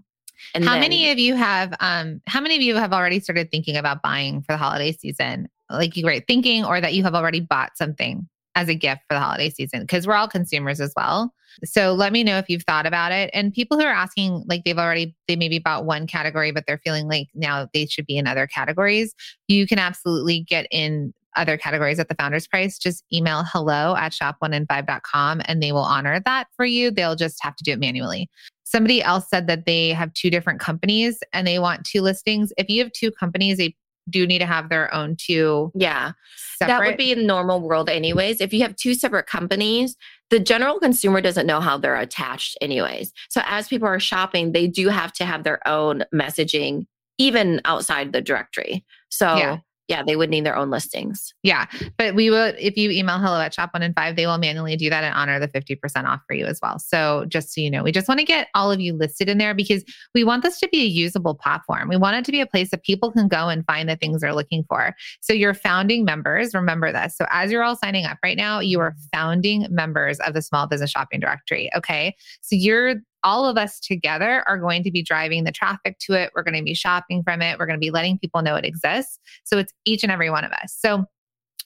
And 0.54 0.64
how 0.64 0.72
then, 0.72 0.82
many 0.82 1.10
of 1.10 1.18
you 1.18 1.34
have 1.34 1.74
um 1.80 2.20
how 2.26 2.40
many 2.40 2.54
of 2.54 2.62
you 2.62 2.76
have 2.76 2.92
already 2.92 3.18
started 3.18 3.50
thinking 3.50 3.76
about 3.76 4.02
buying 4.02 4.42
for 4.42 4.52
the 4.52 4.58
holiday 4.58 4.92
season? 4.92 5.48
Like 5.70 5.96
you 5.96 6.04
were 6.04 6.20
thinking 6.20 6.64
or 6.64 6.80
that 6.80 6.94
you 6.94 7.02
have 7.02 7.14
already 7.14 7.40
bought 7.40 7.76
something 7.76 8.28
as 8.54 8.68
a 8.68 8.74
gift 8.74 9.02
for 9.08 9.14
the 9.14 9.20
holiday 9.20 9.50
season 9.50 9.80
because 9.80 10.06
we're 10.06 10.14
all 10.14 10.28
consumers 10.28 10.80
as 10.80 10.92
well. 10.96 11.32
So 11.64 11.92
let 11.92 12.12
me 12.12 12.24
know 12.24 12.38
if 12.38 12.48
you've 12.48 12.62
thought 12.64 12.86
about 12.86 13.12
it. 13.12 13.30
And 13.32 13.52
people 13.52 13.78
who 13.78 13.84
are 13.84 13.92
asking, 13.92 14.44
like 14.46 14.64
they've 14.64 14.78
already, 14.78 15.14
they 15.28 15.36
maybe 15.36 15.58
bought 15.58 15.84
one 15.84 16.06
category, 16.06 16.52
but 16.52 16.64
they're 16.66 16.80
feeling 16.84 17.08
like 17.08 17.28
now 17.34 17.68
they 17.72 17.86
should 17.86 18.06
be 18.06 18.16
in 18.16 18.26
other 18.26 18.46
categories. 18.46 19.14
You 19.48 19.66
can 19.66 19.78
absolutely 19.78 20.40
get 20.40 20.66
in 20.70 21.14
other 21.36 21.56
categories 21.56 21.98
at 21.98 22.08
the 22.08 22.14
founder's 22.14 22.46
price, 22.46 22.78
just 22.78 23.04
email 23.12 23.44
hello 23.44 23.96
at 23.96 24.12
shop1in5.com 24.12 25.42
and 25.44 25.62
they 25.62 25.72
will 25.72 25.80
honor 25.80 26.20
that 26.24 26.48
for 26.56 26.64
you. 26.64 26.90
They'll 26.90 27.16
just 27.16 27.42
have 27.42 27.56
to 27.56 27.64
do 27.64 27.72
it 27.72 27.80
manually. 27.80 28.28
Somebody 28.64 29.02
else 29.02 29.28
said 29.28 29.46
that 29.46 29.66
they 29.66 29.90
have 29.90 30.12
two 30.14 30.30
different 30.30 30.60
companies 30.60 31.18
and 31.32 31.46
they 31.46 31.58
want 31.58 31.84
two 31.84 32.00
listings. 32.00 32.52
If 32.56 32.68
you 32.68 32.82
have 32.82 32.92
two 32.92 33.10
companies, 33.10 33.58
they 33.58 33.76
do 34.10 34.26
need 34.26 34.40
to 34.40 34.46
have 34.46 34.68
their 34.68 34.92
own 34.92 35.16
two. 35.16 35.70
Yeah. 35.74 36.12
Separate. 36.58 36.72
That 36.72 36.86
would 36.86 36.96
be 36.96 37.12
in 37.12 37.26
normal 37.26 37.60
world 37.60 37.88
anyways. 37.88 38.40
If 38.40 38.52
you 38.52 38.62
have 38.62 38.76
two 38.76 38.94
separate 38.94 39.26
companies, 39.26 39.96
the 40.30 40.40
general 40.40 40.78
consumer 40.78 41.20
doesn't 41.20 41.46
know 41.46 41.60
how 41.60 41.78
they're 41.78 41.96
attached 41.96 42.58
anyways. 42.60 43.12
So 43.28 43.40
as 43.46 43.68
people 43.68 43.88
are 43.88 44.00
shopping, 44.00 44.52
they 44.52 44.66
do 44.66 44.88
have 44.88 45.12
to 45.14 45.24
have 45.24 45.44
their 45.44 45.66
own 45.66 46.04
messaging 46.14 46.86
even 47.16 47.60
outside 47.64 48.12
the 48.12 48.20
directory. 48.20 48.84
So 49.08 49.36
yeah 49.36 49.58
yeah, 49.88 50.02
they 50.02 50.16
would 50.16 50.30
need 50.30 50.46
their 50.46 50.56
own 50.56 50.70
listings. 50.70 51.34
Yeah. 51.42 51.66
But 51.98 52.14
we 52.14 52.30
would, 52.30 52.56
if 52.58 52.76
you 52.76 52.90
email 52.90 53.18
hello 53.18 53.38
at 53.38 53.52
shop 53.52 53.74
one 53.74 53.82
in 53.82 53.92
five, 53.92 54.16
they 54.16 54.26
will 54.26 54.38
manually 54.38 54.76
do 54.76 54.88
that 54.88 55.04
and 55.04 55.14
honor 55.14 55.38
the 55.38 55.48
50% 55.48 56.04
off 56.04 56.20
for 56.26 56.34
you 56.34 56.46
as 56.46 56.58
well. 56.62 56.78
So 56.78 57.26
just 57.28 57.52
so 57.52 57.60
you 57.60 57.70
know, 57.70 57.82
we 57.82 57.92
just 57.92 58.08
want 58.08 58.18
to 58.18 58.24
get 58.24 58.48
all 58.54 58.72
of 58.72 58.80
you 58.80 58.94
listed 58.94 59.28
in 59.28 59.36
there 59.36 59.54
because 59.54 59.84
we 60.14 60.24
want 60.24 60.42
this 60.42 60.58
to 60.60 60.68
be 60.68 60.82
a 60.82 60.86
usable 60.86 61.34
platform. 61.34 61.88
We 61.88 61.98
want 61.98 62.16
it 62.16 62.24
to 62.24 62.32
be 62.32 62.40
a 62.40 62.46
place 62.46 62.70
that 62.70 62.82
people 62.82 63.12
can 63.12 63.28
go 63.28 63.48
and 63.48 63.64
find 63.66 63.88
the 63.88 63.96
things 63.96 64.22
they're 64.22 64.34
looking 64.34 64.64
for. 64.68 64.94
So 65.20 65.34
your 65.34 65.52
founding 65.52 66.04
members, 66.04 66.54
remember 66.54 66.90
this. 66.90 67.16
So 67.16 67.26
as 67.30 67.52
you're 67.52 67.62
all 67.62 67.76
signing 67.76 68.06
up 68.06 68.16
right 68.22 68.38
now, 68.38 68.60
you 68.60 68.80
are 68.80 68.94
founding 69.12 69.66
members 69.68 70.18
of 70.20 70.32
the 70.32 70.40
small 70.40 70.66
business 70.66 70.90
shopping 70.90 71.20
directory. 71.20 71.70
Okay. 71.76 72.16
So 72.40 72.56
you're 72.56 72.96
all 73.24 73.46
of 73.46 73.56
us 73.56 73.80
together 73.80 74.44
are 74.46 74.58
going 74.58 74.84
to 74.84 74.90
be 74.90 75.02
driving 75.02 75.44
the 75.44 75.52
traffic 75.52 75.98
to 76.00 76.12
it. 76.12 76.30
We're 76.34 76.42
going 76.42 76.56
to 76.56 76.62
be 76.62 76.74
shopping 76.74 77.22
from 77.22 77.42
it. 77.42 77.58
We're 77.58 77.66
going 77.66 77.78
to 77.78 77.84
be 77.84 77.90
letting 77.90 78.18
people 78.18 78.42
know 78.42 78.54
it 78.56 78.64
exists. 78.64 79.18
So 79.44 79.58
it's 79.58 79.72
each 79.84 80.02
and 80.02 80.12
every 80.12 80.30
one 80.30 80.44
of 80.44 80.52
us. 80.52 80.76
So 80.78 81.06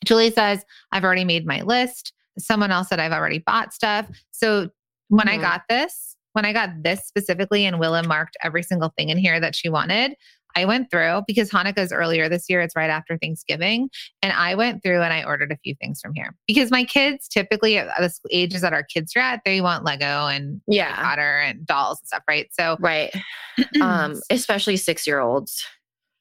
Julie 0.04 0.30
says, 0.30 0.64
I've 0.92 1.04
already 1.04 1.24
made 1.24 1.46
my 1.46 1.62
list. 1.62 2.12
Someone 2.38 2.70
else 2.70 2.88
said, 2.88 3.00
I've 3.00 3.12
already 3.12 3.40
bought 3.40 3.74
stuff. 3.74 4.08
So 4.30 4.70
when 5.08 5.26
mm-hmm. 5.26 5.40
I 5.40 5.42
got 5.42 5.62
this, 5.68 6.16
when 6.34 6.44
I 6.44 6.52
got 6.52 6.70
this 6.82 7.04
specifically, 7.04 7.66
and 7.66 7.80
Willa 7.80 8.06
marked 8.06 8.36
every 8.42 8.62
single 8.62 8.92
thing 8.96 9.08
in 9.08 9.18
here 9.18 9.40
that 9.40 9.56
she 9.56 9.68
wanted, 9.68 10.14
I 10.58 10.64
went 10.64 10.90
through 10.90 11.22
because 11.26 11.50
Hanukkah's 11.50 11.92
earlier 11.92 12.28
this 12.28 12.46
year, 12.48 12.60
it's 12.60 12.74
right 12.74 12.90
after 12.90 13.16
Thanksgiving. 13.16 13.90
And 14.22 14.32
I 14.32 14.56
went 14.56 14.82
through 14.82 15.02
and 15.02 15.12
I 15.12 15.22
ordered 15.22 15.52
a 15.52 15.56
few 15.56 15.76
things 15.80 16.00
from 16.00 16.14
here 16.14 16.34
because 16.48 16.72
my 16.72 16.84
kids 16.84 17.28
typically 17.28 17.78
at 17.78 17.88
the 17.98 18.12
ages 18.32 18.62
that 18.62 18.72
our 18.72 18.82
kids 18.82 19.14
are 19.14 19.20
at, 19.20 19.42
they 19.44 19.60
want 19.60 19.84
Lego 19.84 20.26
and 20.26 20.60
yeah, 20.66 20.96
Potter 20.96 21.38
and 21.38 21.64
dolls 21.64 22.00
and 22.00 22.08
stuff, 22.08 22.24
right? 22.28 22.48
So, 22.52 22.76
right. 22.80 23.14
um, 23.80 24.20
especially 24.30 24.76
six 24.76 25.06
year 25.06 25.20
olds. 25.20 25.64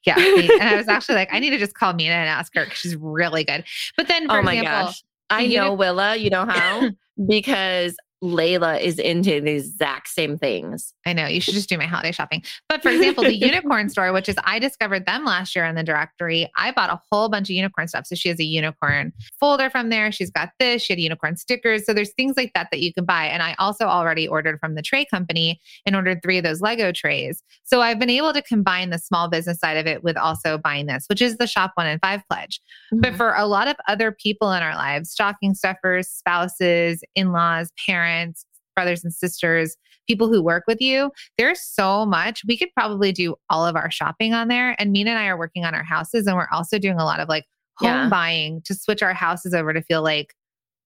Yeah. 0.06 0.14
and 0.16 0.62
I 0.62 0.76
was 0.76 0.88
actually 0.88 1.16
like, 1.16 1.28
I 1.32 1.40
need 1.40 1.50
to 1.50 1.58
just 1.58 1.74
call 1.74 1.92
Minna 1.92 2.14
and 2.14 2.28
ask 2.28 2.54
her 2.54 2.64
because 2.64 2.78
she's 2.78 2.96
really 2.96 3.42
good. 3.42 3.64
But 3.96 4.06
then, 4.06 4.28
for 4.28 4.38
oh 4.38 4.42
my 4.42 4.54
example, 4.54 4.86
gosh. 4.86 5.02
I 5.30 5.46
know 5.48 5.74
Willa, 5.74 6.16
you 6.16 6.30
know 6.30 6.46
how? 6.46 6.90
because 7.26 7.96
Layla 8.22 8.80
is 8.80 8.98
into 8.98 9.40
the 9.40 9.52
exact 9.52 10.08
same 10.08 10.36
things. 10.36 10.92
I 11.06 11.12
know. 11.12 11.26
You 11.26 11.40
should 11.40 11.54
just 11.54 11.68
do 11.68 11.78
my 11.78 11.86
holiday 11.86 12.10
shopping. 12.10 12.42
But 12.68 12.82
for 12.82 12.88
example, 12.88 13.22
the 13.22 13.36
unicorn 13.36 13.88
store, 13.88 14.12
which 14.12 14.28
is 14.28 14.36
I 14.44 14.58
discovered 14.58 15.06
them 15.06 15.24
last 15.24 15.54
year 15.54 15.64
in 15.64 15.76
the 15.76 15.84
directory, 15.84 16.50
I 16.56 16.72
bought 16.72 16.90
a 16.90 17.00
whole 17.10 17.28
bunch 17.28 17.48
of 17.48 17.54
unicorn 17.54 17.86
stuff. 17.86 18.06
So 18.06 18.16
she 18.16 18.28
has 18.28 18.40
a 18.40 18.44
unicorn 18.44 19.12
folder 19.38 19.70
from 19.70 19.88
there. 19.90 20.10
She's 20.10 20.30
got 20.30 20.50
this. 20.58 20.82
She 20.82 20.92
had 20.92 21.00
unicorn 21.00 21.36
stickers. 21.36 21.86
So 21.86 21.94
there's 21.94 22.12
things 22.14 22.36
like 22.36 22.52
that 22.54 22.68
that 22.72 22.80
you 22.80 22.92
can 22.92 23.04
buy. 23.04 23.26
And 23.26 23.42
I 23.42 23.54
also 23.58 23.84
already 23.84 24.26
ordered 24.26 24.58
from 24.58 24.74
the 24.74 24.82
tray 24.82 25.04
company 25.04 25.60
and 25.86 25.94
ordered 25.94 26.20
three 26.22 26.38
of 26.38 26.44
those 26.44 26.60
Lego 26.60 26.90
trays. 26.90 27.42
So 27.62 27.82
I've 27.82 28.00
been 28.00 28.10
able 28.10 28.32
to 28.32 28.42
combine 28.42 28.90
the 28.90 28.98
small 28.98 29.28
business 29.28 29.60
side 29.60 29.76
of 29.76 29.86
it 29.86 30.02
with 30.02 30.16
also 30.16 30.58
buying 30.58 30.86
this, 30.86 31.04
which 31.08 31.22
is 31.22 31.36
the 31.36 31.46
shop 31.46 31.72
one 31.74 31.86
in 31.86 32.00
five 32.00 32.22
pledge. 32.28 32.60
Mm-hmm. 32.92 33.00
But 33.00 33.14
for 33.14 33.34
a 33.34 33.46
lot 33.46 33.68
of 33.68 33.76
other 33.86 34.10
people 34.10 34.50
in 34.52 34.62
our 34.62 34.74
lives, 34.74 35.10
stocking 35.10 35.54
stuffers, 35.54 36.08
spouses, 36.08 37.02
in 37.14 37.30
laws, 37.30 37.70
parents, 37.86 38.07
parents, 38.08 38.44
brothers 38.74 39.04
and 39.04 39.12
sisters, 39.12 39.76
people 40.06 40.28
who 40.28 40.42
work 40.42 40.64
with 40.66 40.80
you. 40.80 41.10
There's 41.36 41.60
so 41.60 42.06
much. 42.06 42.42
We 42.46 42.56
could 42.56 42.70
probably 42.74 43.12
do 43.12 43.36
all 43.50 43.66
of 43.66 43.76
our 43.76 43.90
shopping 43.90 44.34
on 44.34 44.48
there. 44.48 44.74
And 44.78 44.92
Minna 44.92 45.10
and 45.10 45.18
I 45.18 45.26
are 45.26 45.38
working 45.38 45.64
on 45.64 45.74
our 45.74 45.82
houses 45.82 46.26
and 46.26 46.36
we're 46.36 46.48
also 46.52 46.78
doing 46.78 46.98
a 46.98 47.04
lot 47.04 47.20
of 47.20 47.28
like 47.28 47.44
home 47.76 47.88
yeah. 47.88 48.08
buying 48.08 48.62
to 48.62 48.74
switch 48.74 49.02
our 49.02 49.14
houses 49.14 49.54
over 49.54 49.72
to 49.72 49.82
feel 49.82 50.02
like 50.02 50.34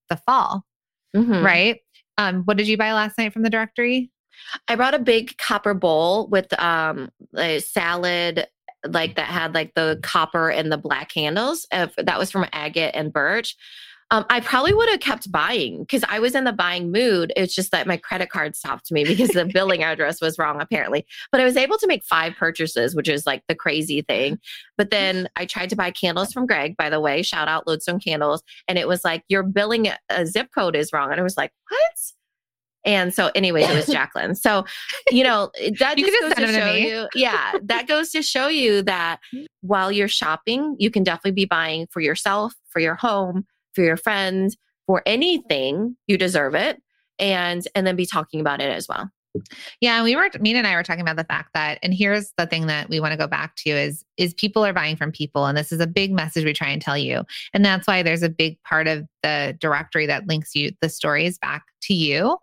the 0.09 0.17
fall. 0.17 0.63
Mm-hmm. 1.15 1.45
Right. 1.45 1.79
Um, 2.17 2.43
what 2.43 2.57
did 2.57 2.67
you 2.67 2.77
buy 2.77 2.93
last 2.93 3.17
night 3.17 3.33
from 3.33 3.43
the 3.43 3.49
directory? 3.49 4.11
I 4.67 4.75
brought 4.75 4.95
a 4.95 4.99
big 4.99 5.37
copper 5.37 5.73
bowl 5.73 6.27
with 6.27 6.51
um, 6.59 7.09
a 7.37 7.59
salad 7.59 8.47
like 8.85 9.15
that 9.15 9.27
had 9.27 9.53
like 9.53 9.73
the 9.75 9.99
copper 10.03 10.49
and 10.49 10.71
the 10.71 10.77
black 10.77 11.11
handles. 11.13 11.65
that 11.71 12.19
was 12.19 12.31
from 12.31 12.45
Agate 12.51 12.91
and 12.93 13.13
Birch. 13.13 13.55
Um, 14.13 14.27
I 14.29 14.41
probably 14.41 14.75
would 14.75 14.89
have 14.89 14.99
kept 14.99 15.31
buying 15.31 15.79
because 15.79 16.03
I 16.07 16.19
was 16.19 16.35
in 16.35 16.43
the 16.43 16.53
buying 16.53 16.91
mood. 16.91 17.33
It's 17.35 17.55
just 17.55 17.71
that 17.71 17.87
my 17.87 17.97
credit 17.97 18.29
card 18.29 18.55
stopped 18.55 18.91
me 18.91 19.03
because 19.03 19.29
the 19.29 19.45
billing 19.45 19.83
address 19.83 20.21
was 20.21 20.37
wrong, 20.37 20.61
apparently. 20.61 21.07
But 21.31 21.41
I 21.41 21.45
was 21.45 21.57
able 21.57 21.79
to 21.79 21.87
make 21.87 22.05
five 22.05 22.35
purchases, 22.35 22.95
which 22.95 23.09
is 23.09 23.25
like 23.25 23.41
the 23.47 23.55
crazy 23.55 24.03
thing. 24.03 24.37
But 24.77 24.91
then 24.91 25.29
I 25.35 25.47
tried 25.47 25.71
to 25.71 25.75
buy 25.75 25.89
candles 25.89 26.31
from 26.31 26.45
Greg, 26.45 26.77
by 26.77 26.91
the 26.91 26.99
way, 26.99 27.23
shout 27.23 27.47
out 27.47 27.65
Lodestone 27.65 27.99
Candles. 27.99 28.43
And 28.67 28.77
it 28.77 28.87
was 28.87 29.03
like, 29.03 29.23
your 29.29 29.41
billing 29.41 29.89
a 30.09 30.27
zip 30.27 30.49
code 30.53 30.75
is 30.75 30.93
wrong. 30.93 31.09
And 31.09 31.19
I 31.19 31.23
was 31.23 31.35
like, 31.35 31.51
what? 31.69 32.13
And 32.85 33.15
so, 33.15 33.31
anyways, 33.33 33.67
it 33.67 33.75
was 33.75 33.85
Jacqueline. 33.91 34.35
So, 34.35 34.65
you 35.09 35.23
know, 35.23 35.49
that 35.79 35.97
you 35.97 36.05
just 36.05 36.21
goes 36.21 36.33
to 36.35 36.53
show 36.53 36.73
to 36.73 36.79
you, 36.79 37.07
yeah, 37.15 37.53
that 37.63 37.87
goes 37.87 38.11
to 38.11 38.21
show 38.21 38.47
you 38.47 38.83
that 38.83 39.21
while 39.61 39.91
you're 39.91 40.07
shopping, 40.07 40.75
you 40.77 40.91
can 40.91 41.03
definitely 41.03 41.31
be 41.31 41.45
buying 41.45 41.87
for 41.89 41.99
yourself, 41.99 42.53
for 42.69 42.79
your 42.79 42.95
home, 42.95 43.45
for 43.73 43.83
your 43.83 43.97
friends, 43.97 44.57
for 44.87 45.01
anything, 45.05 45.95
you 46.07 46.17
deserve 46.17 46.55
it. 46.55 46.81
And 47.19 47.65
and 47.75 47.85
then 47.85 47.95
be 47.95 48.07
talking 48.07 48.41
about 48.41 48.59
it 48.59 48.71
as 48.71 48.87
well. 48.87 49.09
Yeah, 49.81 50.03
we 50.03 50.15
were 50.15 50.29
Minna 50.39 50.59
and 50.59 50.67
I 50.67 50.75
were 50.75 50.83
talking 50.83 51.01
about 51.01 51.15
the 51.15 51.23
fact 51.23 51.49
that 51.53 51.79
and 51.81 51.93
here's 51.93 52.31
the 52.37 52.45
thing 52.45 52.67
that 52.67 52.89
we 52.89 52.99
want 52.99 53.13
to 53.13 53.17
go 53.17 53.27
back 53.27 53.55
to 53.57 53.69
is 53.69 54.03
is 54.17 54.33
people 54.33 54.65
are 54.65 54.73
buying 54.73 54.95
from 54.95 55.11
people 55.11 55.45
and 55.45 55.57
this 55.57 55.71
is 55.71 55.79
a 55.79 55.87
big 55.87 56.11
message 56.11 56.45
we 56.45 56.53
try 56.53 56.69
and 56.69 56.81
tell 56.81 56.97
you. 56.97 57.23
And 57.53 57.65
that's 57.65 57.87
why 57.87 58.03
there's 58.03 58.23
a 58.23 58.29
big 58.29 58.61
part 58.63 58.87
of 58.87 59.07
the 59.23 59.57
directory 59.59 60.05
that 60.05 60.27
links 60.27 60.55
you 60.55 60.71
the 60.81 60.89
stories 60.89 61.39
back 61.39 61.63
to 61.83 61.93
you. 61.93 62.37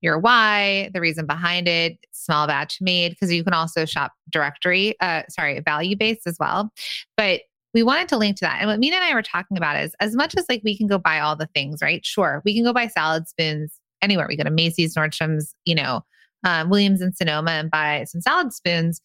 Your 0.00 0.18
why, 0.18 0.90
the 0.94 1.00
reason 1.00 1.26
behind 1.26 1.66
it, 1.66 1.98
small 2.12 2.46
batch 2.46 2.78
made, 2.80 3.10
because 3.10 3.32
you 3.32 3.42
can 3.42 3.52
also 3.52 3.84
shop 3.84 4.12
directory, 4.30 4.94
uh, 5.00 5.22
sorry, 5.28 5.58
value 5.60 5.96
based 5.96 6.24
as 6.26 6.36
well. 6.38 6.70
But 7.16 7.40
we 7.74 7.82
wanted 7.82 8.08
to 8.08 8.16
link 8.16 8.36
to 8.38 8.44
that. 8.44 8.58
And 8.60 8.68
what 8.68 8.80
Minna 8.80 8.96
and 8.96 9.04
I 9.04 9.14
were 9.14 9.22
talking 9.22 9.56
about 9.56 9.76
is 9.76 9.94
as 10.00 10.14
much 10.14 10.34
as 10.36 10.46
like 10.48 10.62
we 10.64 10.76
can 10.76 10.86
go 10.86 10.98
buy 10.98 11.20
all 11.20 11.36
the 11.36 11.48
things, 11.54 11.80
right? 11.82 12.04
Sure, 12.04 12.42
we 12.44 12.54
can 12.54 12.64
go 12.64 12.72
buy 12.72 12.86
salad 12.86 13.28
spoons 13.28 13.78
anywhere. 14.02 14.26
We 14.28 14.36
go 14.36 14.44
to 14.44 14.50
Macy's, 14.50 14.94
Nordstrom's, 14.94 15.54
you 15.64 15.74
know, 15.74 16.04
um, 16.44 16.70
Williams 16.70 17.00
and 17.00 17.16
Sonoma 17.16 17.50
and 17.50 17.70
buy 17.70 18.04
some 18.04 18.20
salad 18.20 18.52
spoons. 18.52 19.00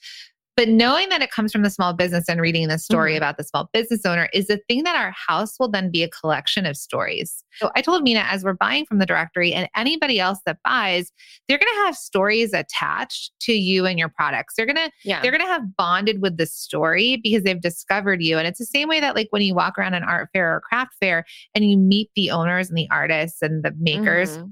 But 0.55 0.69
knowing 0.69 1.09
that 1.09 1.21
it 1.21 1.31
comes 1.31 1.51
from 1.51 1.63
the 1.63 1.69
small 1.69 1.93
business 1.93 2.29
and 2.29 2.39
reading 2.39 2.67
the 2.67 2.77
story 2.77 3.11
mm-hmm. 3.11 3.17
about 3.17 3.37
the 3.37 3.43
small 3.43 3.69
business 3.73 4.05
owner 4.05 4.29
is 4.33 4.47
the 4.47 4.59
thing 4.67 4.83
that 4.83 4.95
our 4.95 5.11
house 5.11 5.59
will 5.59 5.69
then 5.69 5.89
be 5.89 6.03
a 6.03 6.09
collection 6.09 6.65
of 6.65 6.77
stories. 6.77 7.43
So 7.53 7.71
I 7.75 7.81
told 7.81 8.03
Minna, 8.03 8.25
as 8.29 8.43
we're 8.43 8.53
buying 8.53 8.85
from 8.85 8.99
the 8.99 9.05
directory 9.05 9.51
and 9.51 9.67
anybody 9.75 10.19
else 10.19 10.39
that 10.45 10.57
buys, 10.63 11.11
they're 11.47 11.57
going 11.57 11.71
to 11.73 11.85
have 11.85 11.95
stories 11.95 12.53
attached 12.53 13.31
to 13.41 13.53
you 13.53 13.85
and 13.87 13.97
your 13.97 14.09
products. 14.09 14.53
They're 14.55 14.67
going 14.67 14.75
to, 14.75 14.91
yeah. 15.03 15.21
they're 15.21 15.31
going 15.31 15.41
to 15.41 15.47
have 15.47 15.75
bonded 15.75 16.21
with 16.21 16.37
the 16.37 16.45
story 16.45 17.17
because 17.17 17.43
they've 17.43 17.61
discovered 17.61 18.21
you. 18.21 18.37
And 18.37 18.47
it's 18.47 18.59
the 18.59 18.65
same 18.65 18.87
way 18.87 18.99
that 18.99 19.15
like 19.15 19.27
when 19.31 19.41
you 19.41 19.55
walk 19.55 19.79
around 19.79 19.95
an 19.95 20.03
art 20.03 20.29
fair 20.33 20.55
or 20.55 20.61
craft 20.61 20.93
fair 20.99 21.25
and 21.55 21.69
you 21.69 21.77
meet 21.77 22.11
the 22.15 22.29
owners 22.29 22.69
and 22.69 22.77
the 22.77 22.87
artists 22.91 23.41
and 23.41 23.63
the 23.63 23.73
makers. 23.79 24.37
Mm-hmm 24.37 24.49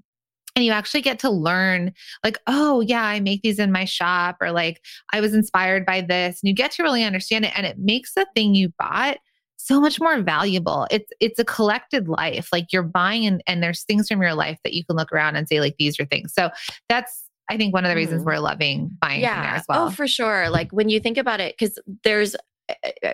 and 0.55 0.65
you 0.65 0.71
actually 0.71 1.01
get 1.01 1.19
to 1.19 1.29
learn 1.29 1.93
like 2.23 2.37
oh 2.47 2.81
yeah 2.81 3.03
i 3.03 3.19
make 3.19 3.41
these 3.41 3.59
in 3.59 3.71
my 3.71 3.85
shop 3.85 4.37
or 4.41 4.51
like 4.51 4.81
i 5.13 5.19
was 5.19 5.33
inspired 5.33 5.85
by 5.85 6.01
this 6.01 6.39
and 6.41 6.47
you 6.47 6.53
get 6.53 6.71
to 6.71 6.83
really 6.83 7.03
understand 7.03 7.45
it 7.45 7.53
and 7.55 7.65
it 7.65 7.77
makes 7.79 8.13
the 8.13 8.25
thing 8.35 8.55
you 8.55 8.71
bought 8.79 9.17
so 9.57 9.79
much 9.79 9.99
more 9.99 10.21
valuable 10.21 10.87
it's 10.89 11.11
it's 11.19 11.39
a 11.39 11.45
collected 11.45 12.07
life 12.07 12.49
like 12.51 12.73
you're 12.73 12.81
buying 12.81 13.25
and, 13.25 13.43
and 13.45 13.61
there's 13.61 13.83
things 13.83 14.07
from 14.07 14.21
your 14.21 14.33
life 14.33 14.57
that 14.63 14.73
you 14.73 14.83
can 14.83 14.95
look 14.95 15.11
around 15.11 15.35
and 15.35 15.47
say 15.47 15.59
like 15.59 15.75
these 15.77 15.99
are 15.99 16.05
things 16.05 16.33
so 16.33 16.49
that's 16.89 17.25
I 17.49 17.57
think 17.57 17.73
one 17.73 17.83
of 17.83 17.89
the 17.89 17.97
reasons 17.97 18.23
mm. 18.23 18.27
we're 18.27 18.39
loving 18.39 18.97
buying 19.01 19.19
yeah. 19.19 19.33
from 19.33 19.43
there 19.43 19.55
as 19.55 19.61
oh, 19.63 19.65
well. 19.67 19.87
Oh, 19.87 19.89
for 19.89 20.07
sure. 20.07 20.49
Like 20.49 20.71
when 20.71 20.87
you 20.87 21.01
think 21.01 21.17
about 21.17 21.41
it, 21.41 21.53
because 21.59 21.77
there's 22.05 22.33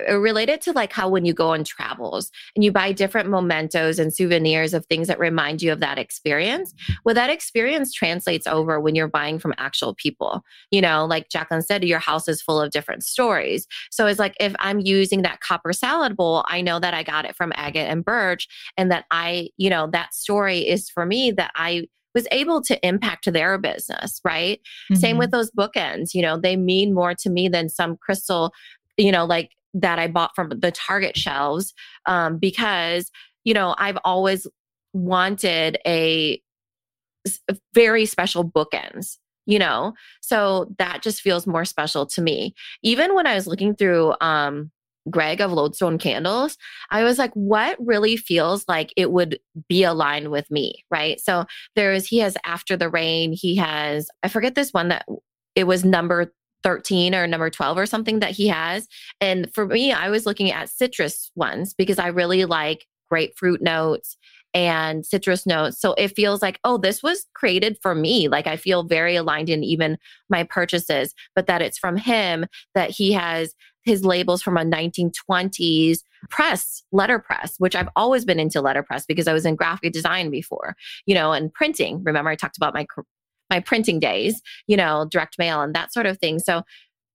related 0.10 0.62
to 0.62 0.72
like 0.72 0.92
how 0.92 1.10
when 1.10 1.26
you 1.26 1.34
go 1.34 1.50
on 1.50 1.64
travels 1.64 2.32
and 2.56 2.64
you 2.64 2.72
buy 2.72 2.92
different 2.92 3.30
mementos 3.30 4.00
and 4.00 4.14
souvenirs 4.14 4.74
of 4.74 4.86
things 4.86 5.08
that 5.08 5.20
remind 5.20 5.62
you 5.62 5.72
of 5.72 5.80
that 5.80 5.98
experience 5.98 6.74
well 7.04 7.16
that 7.16 7.30
experience 7.30 7.94
translates 7.94 8.48
over 8.48 8.80
when 8.80 8.96
you're 8.96 9.08
buying 9.08 9.40
from 9.40 9.54
actual 9.58 9.94
people 9.96 10.44
you 10.72 10.82
know 10.82 11.06
like 11.06 11.30
jacqueline 11.30 11.62
said 11.62 11.84
your 11.84 12.00
house 12.00 12.28
is 12.28 12.42
full 12.42 12.60
of 12.60 12.72
different 12.72 13.04
stories 13.04 13.68
so 13.92 14.06
it's 14.06 14.20
like 14.20 14.36
if 14.40 14.56
i'm 14.60 14.80
using 14.80 15.22
that 15.22 15.40
copper 15.42 15.74
salad 15.74 16.16
bowl 16.16 16.44
i 16.48 16.62
know 16.62 16.80
that 16.80 16.94
i 16.94 17.04
got 17.04 17.26
it 17.26 17.36
from 17.36 17.52
agate 17.56 17.88
and 17.88 18.06
birch 18.06 18.48
and 18.78 18.92
that 18.92 19.06
i 19.12 19.50
you 19.58 19.70
know 19.70 19.88
that 19.88 20.14
story 20.14 20.60
is 20.60 20.90
for 20.90 21.06
me 21.06 21.32
that 21.32 21.52
i 21.56 21.86
was 22.18 22.28
able 22.32 22.62
to 22.62 22.86
impact 22.86 23.32
their 23.32 23.60
business, 23.60 24.20
right? 24.24 24.60
Mm-hmm. 24.92 24.96
Same 24.96 25.18
with 25.20 25.30
those 25.30 25.52
bookends. 25.52 26.16
You 26.16 26.24
know, 26.24 26.36
they 26.36 26.56
mean 26.56 26.92
more 26.92 27.14
to 27.14 27.30
me 27.30 27.48
than 27.48 27.70
some 27.70 27.96
crystal 27.96 28.54
you 28.98 29.12
know, 29.12 29.26
like 29.26 29.52
that 29.74 30.00
I 30.00 30.08
bought 30.08 30.36
from 30.36 30.50
the 30.50 30.72
Target 30.72 31.18
shelves 31.18 31.74
um, 32.06 32.38
because, 32.38 33.12
you 33.44 33.54
know, 33.54 33.76
I've 33.78 33.98
always 34.04 34.48
wanted 34.94 35.78
a, 35.86 36.42
very 37.74 38.06
special 38.06 38.50
bookends 38.50 39.18
you 39.48 39.58
know? 39.58 39.94
So 40.22 40.74
that 40.78 41.02
just 41.02 41.22
feels 41.22 41.48
more 41.48 41.66
special 41.66 42.06
to 42.08 42.22
me. 42.22 42.54
Even 42.84 43.16
when 43.16 43.26
i 43.26 43.34
was 43.34 43.48
looking 43.48 43.76
through 43.76 44.14
um 44.22 44.72
greg 45.10 45.40
of 45.40 45.54
lodestone 45.54 45.98
candles 45.98 46.58
i 46.92 47.02
was 47.02 47.18
like 47.18 47.32
what 47.34 47.78
really 47.80 48.18
feels 48.18 48.66
like 48.68 48.92
it 48.98 49.10
would 49.10 49.40
be 49.70 49.84
aligned 49.84 50.30
with 50.32 50.52
me 50.52 50.84
right? 50.92 51.20
So 51.22 51.46
there's 51.76 52.06
he 52.06 52.18
has 52.20 52.36
after 52.46 52.76
the 52.76 52.90
rain 52.90 53.32
he 53.32 53.56
has 53.56 54.10
i 54.22 54.28
forget 54.28 54.56
this 54.56 54.74
one 54.74 54.90
that 54.90 55.06
it 55.56 55.66
was 55.66 55.86
number 55.86 56.34
13 56.68 57.16
or 57.16 57.26
number 57.28 57.50
12 57.50 57.78
or 57.78 57.86
something 57.86 58.20
that 58.20 58.32
he 58.32 58.50
has. 58.50 58.90
And 59.22 59.50
for 59.54 59.66
me, 59.66 59.94
I 59.94 60.10
was 60.10 60.26
looking 60.26 60.52
at 60.52 60.68
citrus 60.68 61.32
ones 61.34 61.74
because 61.74 61.98
I 61.98 62.08
really 62.08 62.44
like 62.44 62.86
grapefruit 63.10 63.62
notes 63.62 64.18
and 64.54 65.06
citrus 65.06 65.46
notes. 65.46 65.80
So 65.80 65.94
it 65.94 66.10
feels 66.10 66.42
like, 66.42 66.60
oh, 66.66 66.78
this 66.78 67.02
was 67.02 67.26
created 67.36 67.78
for 67.82 67.96
me. 67.96 68.28
Like 68.28 68.48
I 68.48 68.58
feel 68.58 68.84
very 68.84 69.16
aligned 69.16 69.48
in 69.48 69.64
even 69.64 69.98
my 70.30 70.44
purchases, 70.44 71.14
but 71.38 71.48
that 71.48 71.62
it's 71.62 71.78
from 71.78 71.96
him, 71.96 72.46
that 72.76 72.90
he 72.90 73.14
has 73.14 73.56
his 73.84 74.04
labels 74.04 74.42
from 74.42 74.58
a 74.58 74.66
1920s 74.66 76.00
press, 76.30 76.84
letterpress, 76.92 77.56
which 77.60 77.78
I've 77.78 77.88
always 77.96 78.26
been 78.26 78.42
into 78.42 78.60
letterpress 78.60 79.06
because 79.06 79.30
I 79.30 79.34
was 79.34 79.46
in 79.46 79.56
graphic 79.56 79.94
design 79.94 80.32
before, 80.32 80.76
you 81.06 81.16
know, 81.16 81.32
and 81.32 81.54
printing. 81.54 82.04
Remember, 82.04 82.30
I 82.30 82.36
talked 82.36 82.58
about 82.58 82.74
my 82.74 82.86
my 83.50 83.60
printing 83.60 84.00
days, 84.00 84.42
you 84.68 84.78
know, 84.78 85.08
direct 85.10 85.38
mail 85.40 85.62
and 85.62 85.74
that 85.76 85.94
sort 85.94 86.06
of 86.06 86.18
thing. 86.20 86.40
So 86.40 86.64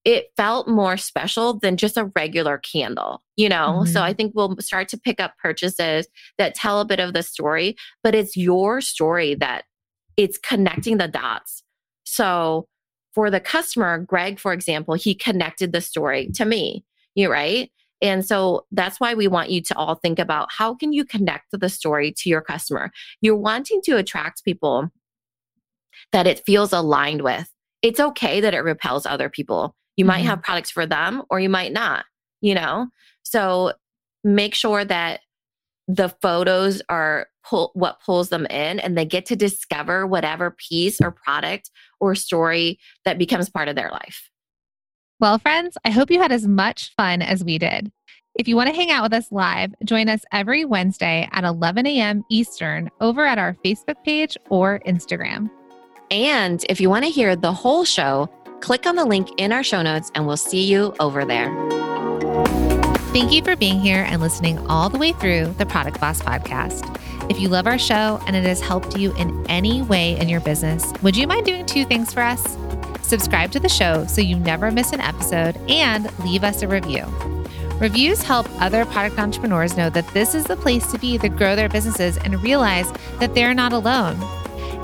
it 0.05 0.27
felt 0.37 0.67
more 0.67 0.97
special 0.97 1.59
than 1.59 1.77
just 1.77 1.97
a 1.97 2.11
regular 2.17 2.59
candle, 2.59 3.23
you 3.37 3.49
know? 3.49 3.83
Mm-hmm. 3.83 3.93
So 3.93 4.03
I 4.03 4.13
think 4.13 4.33
we'll 4.35 4.57
start 4.59 4.89
to 4.89 4.99
pick 4.99 5.21
up 5.21 5.35
purchases 5.41 6.09
that 6.39 6.55
tell 6.55 6.81
a 6.81 6.85
bit 6.85 6.99
of 6.99 7.13
the 7.15 7.23
story, 7.23 7.77
but 8.03 8.15
it's 8.15 8.37
your 8.37 8.81
story 8.81 9.35
that 9.37 9.65
it's 10.17 10.39
connecting 10.39 10.99
the 10.99 11.09
dots. 11.09 11.63
So 12.05 12.67
for 13.15 13.31
the 13.31 13.41
customer, 13.41 13.99
Greg, 13.99 14.41
for 14.41 14.53
example, 14.53 14.95
he 14.95 15.15
connected 15.15 15.73
the 15.73 15.81
story 15.81 16.31
to 16.35 16.45
me, 16.45 16.85
you 17.15 17.31
right? 17.31 17.71
And 18.01 18.27
so 18.27 18.67
that's 18.73 18.99
why 18.99 19.15
we 19.15 19.29
want 19.29 19.51
you 19.51 19.61
to 19.63 19.77
all 19.77 19.95
think 19.95 20.19
about 20.19 20.49
how 20.51 20.75
can 20.75 20.93
you 20.93 21.05
connect 21.05 21.47
the 21.53 21.69
story 21.69 22.13
to 22.19 22.29
your 22.29 22.41
customer? 22.41 22.91
You're 23.21 23.37
wanting 23.37 23.81
to 23.85 23.97
attract 23.97 24.45
people 24.45 24.91
that 26.13 26.27
it 26.27 26.43
feels 26.47 26.73
aligned 26.73 27.23
with. 27.23 27.49
It's 27.83 28.01
okay 28.01 28.41
that 28.41 28.55
it 28.55 28.61
repels 28.61 29.07
other 29.07 29.29
people. 29.29 29.75
You 29.97 30.05
mm-hmm. 30.05 30.09
might 30.09 30.25
have 30.25 30.43
products 30.43 30.71
for 30.71 30.87
them 30.87 31.23
or 31.31 31.41
you 31.41 31.49
might 31.49 31.73
not, 31.73 32.05
you 32.41 32.55
know? 32.55 32.89
So 33.23 33.73
make 34.25 34.55
sure 34.55 34.85
that 34.85 35.21
the 35.89 36.09
photos 36.23 36.81
are 36.89 37.27
pull, 37.45 37.71
what 37.75 38.01
pulls 38.05 38.29
them 38.29 38.47
in 38.47 38.79
and 38.79 38.97
they 38.97 39.05
get 39.05 39.27
to 39.27 39.37
discover 39.37 40.07
whatever 40.07 40.51
piece 40.51 41.01
or 41.01 41.11
product 41.11 41.71
or 42.01 42.15
story 42.15 42.79
that 43.05 43.19
becomes 43.19 43.51
part 43.51 43.69
of 43.69 43.77
their 43.77 43.91
life. 43.91 44.29
Well, 45.21 45.39
friends, 45.39 45.77
I 45.85 45.91
hope 45.91 46.11
you 46.11 46.21
had 46.21 46.33
as 46.33 46.47
much 46.47 46.93
fun 46.97 47.23
as 47.23 47.45
we 47.45 47.59
did. 47.59 47.93
If 48.35 48.49
you 48.49 48.57
want 48.57 48.71
to 48.71 48.75
hang 48.75 48.91
out 48.91 49.03
with 49.03 49.13
us 49.13 49.31
live, 49.31 49.75
join 49.85 50.09
us 50.09 50.23
every 50.33 50.65
Wednesday 50.65 51.29
at 51.33 51.45
11 51.45 51.87
a.m. 51.87 52.25
Eastern 52.31 52.91
over 53.01 53.27
at 53.27 53.39
our 53.39 53.55
Facebook 53.65 54.03
page 54.05 54.37
or 54.49 54.81
Instagram. 54.87 55.51
And 56.11 56.65
if 56.69 56.81
you 56.81 56.91
want 56.91 57.05
to 57.05 57.11
hear 57.11 57.37
the 57.37 57.53
whole 57.53 57.85
show, 57.85 58.29
click 58.61 58.87
on 58.87 58.97
the 58.97 59.05
link 59.05 59.29
in 59.39 59.53
our 59.53 59.63
show 59.63 59.83
notes 59.83 60.11
and 60.15 60.27
we'll 60.27 60.37
see 60.37 60.65
you 60.65 60.95
over 61.01 61.25
there. 61.25 61.51
Thank 63.13 63.33
you 63.33 63.43
for 63.43 63.57
being 63.57 63.81
here 63.81 64.07
and 64.09 64.23
listening 64.23 64.59
all 64.69 64.89
the 64.89 64.97
way 64.99 65.13
through 65.13 65.55
the 65.59 65.67
Product 65.67 66.01
Boss 66.01 66.23
podcast. 66.23 66.99
If 67.31 67.39
you 67.39 67.49
love 67.49 67.67
our 67.67 67.79
show 67.79 68.21
and 68.27 68.35
it 68.35 68.45
has 68.45 68.61
helped 68.61 68.97
you 68.97 69.15
in 69.17 69.47
any 69.49 69.83
way 69.83 70.19
in 70.19 70.29
your 70.29 70.41
business, 70.41 70.93
would 71.03 71.17
you 71.17 71.27
mind 71.27 71.45
doing 71.45 71.67
two 71.67 71.85
things 71.85 72.13
for 72.13 72.21
us? 72.21 72.57
Subscribe 73.03 73.53
to 73.53 73.61
the 73.61 73.69
show 73.69 74.07
so 74.07 74.23
you 74.23 74.37
never 74.37 74.71
miss 74.71 74.93
an 74.93 75.01
episode 75.01 75.57
and 75.69 76.11
leave 76.21 76.43
us 76.43 76.63
a 76.63 76.69
review. 76.69 77.05
Reviews 77.79 78.23
help 78.23 78.47
other 78.63 78.87
product 78.87 79.19
entrepreneurs 79.19 79.77
know 79.77 79.91
that 79.91 80.07
this 80.15 80.35
is 80.35 80.45
the 80.45 80.57
place 80.57 80.91
to 80.93 80.99
be 80.99 81.19
to 81.19 81.29
grow 81.29 81.55
their 81.55 81.69
businesses 81.69 82.17
and 82.17 82.43
realize 82.43 82.91
that 83.19 83.35
they're 83.35 83.55
not 83.55 83.73
alone. 83.73 84.17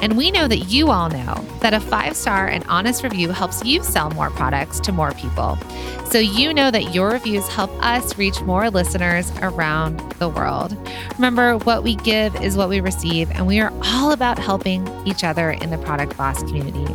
And 0.00 0.16
we 0.16 0.30
know 0.30 0.46
that 0.48 0.70
you 0.70 0.90
all 0.90 1.08
know 1.08 1.34
that 1.60 1.74
a 1.74 1.80
five 1.80 2.16
star 2.16 2.46
and 2.46 2.64
honest 2.68 3.02
review 3.02 3.30
helps 3.30 3.64
you 3.64 3.82
sell 3.82 4.10
more 4.10 4.30
products 4.30 4.80
to 4.80 4.92
more 4.92 5.12
people. 5.12 5.58
So 6.06 6.18
you 6.18 6.54
know 6.54 6.70
that 6.70 6.94
your 6.94 7.10
reviews 7.10 7.46
help 7.48 7.70
us 7.84 8.16
reach 8.16 8.40
more 8.42 8.70
listeners 8.70 9.30
around 9.42 9.98
the 10.12 10.28
world. 10.28 10.76
Remember, 11.16 11.58
what 11.58 11.82
we 11.82 11.96
give 11.96 12.34
is 12.36 12.56
what 12.56 12.68
we 12.68 12.80
receive, 12.80 13.30
and 13.32 13.46
we 13.46 13.60
are 13.60 13.72
all 13.84 14.12
about 14.12 14.38
helping 14.38 14.88
each 15.06 15.24
other 15.24 15.50
in 15.50 15.70
the 15.70 15.78
Product 15.78 16.16
Boss 16.16 16.42
community. 16.44 16.86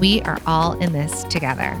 We 0.00 0.20
are 0.22 0.40
all 0.46 0.72
in 0.80 0.92
this 0.92 1.22
together. 1.24 1.80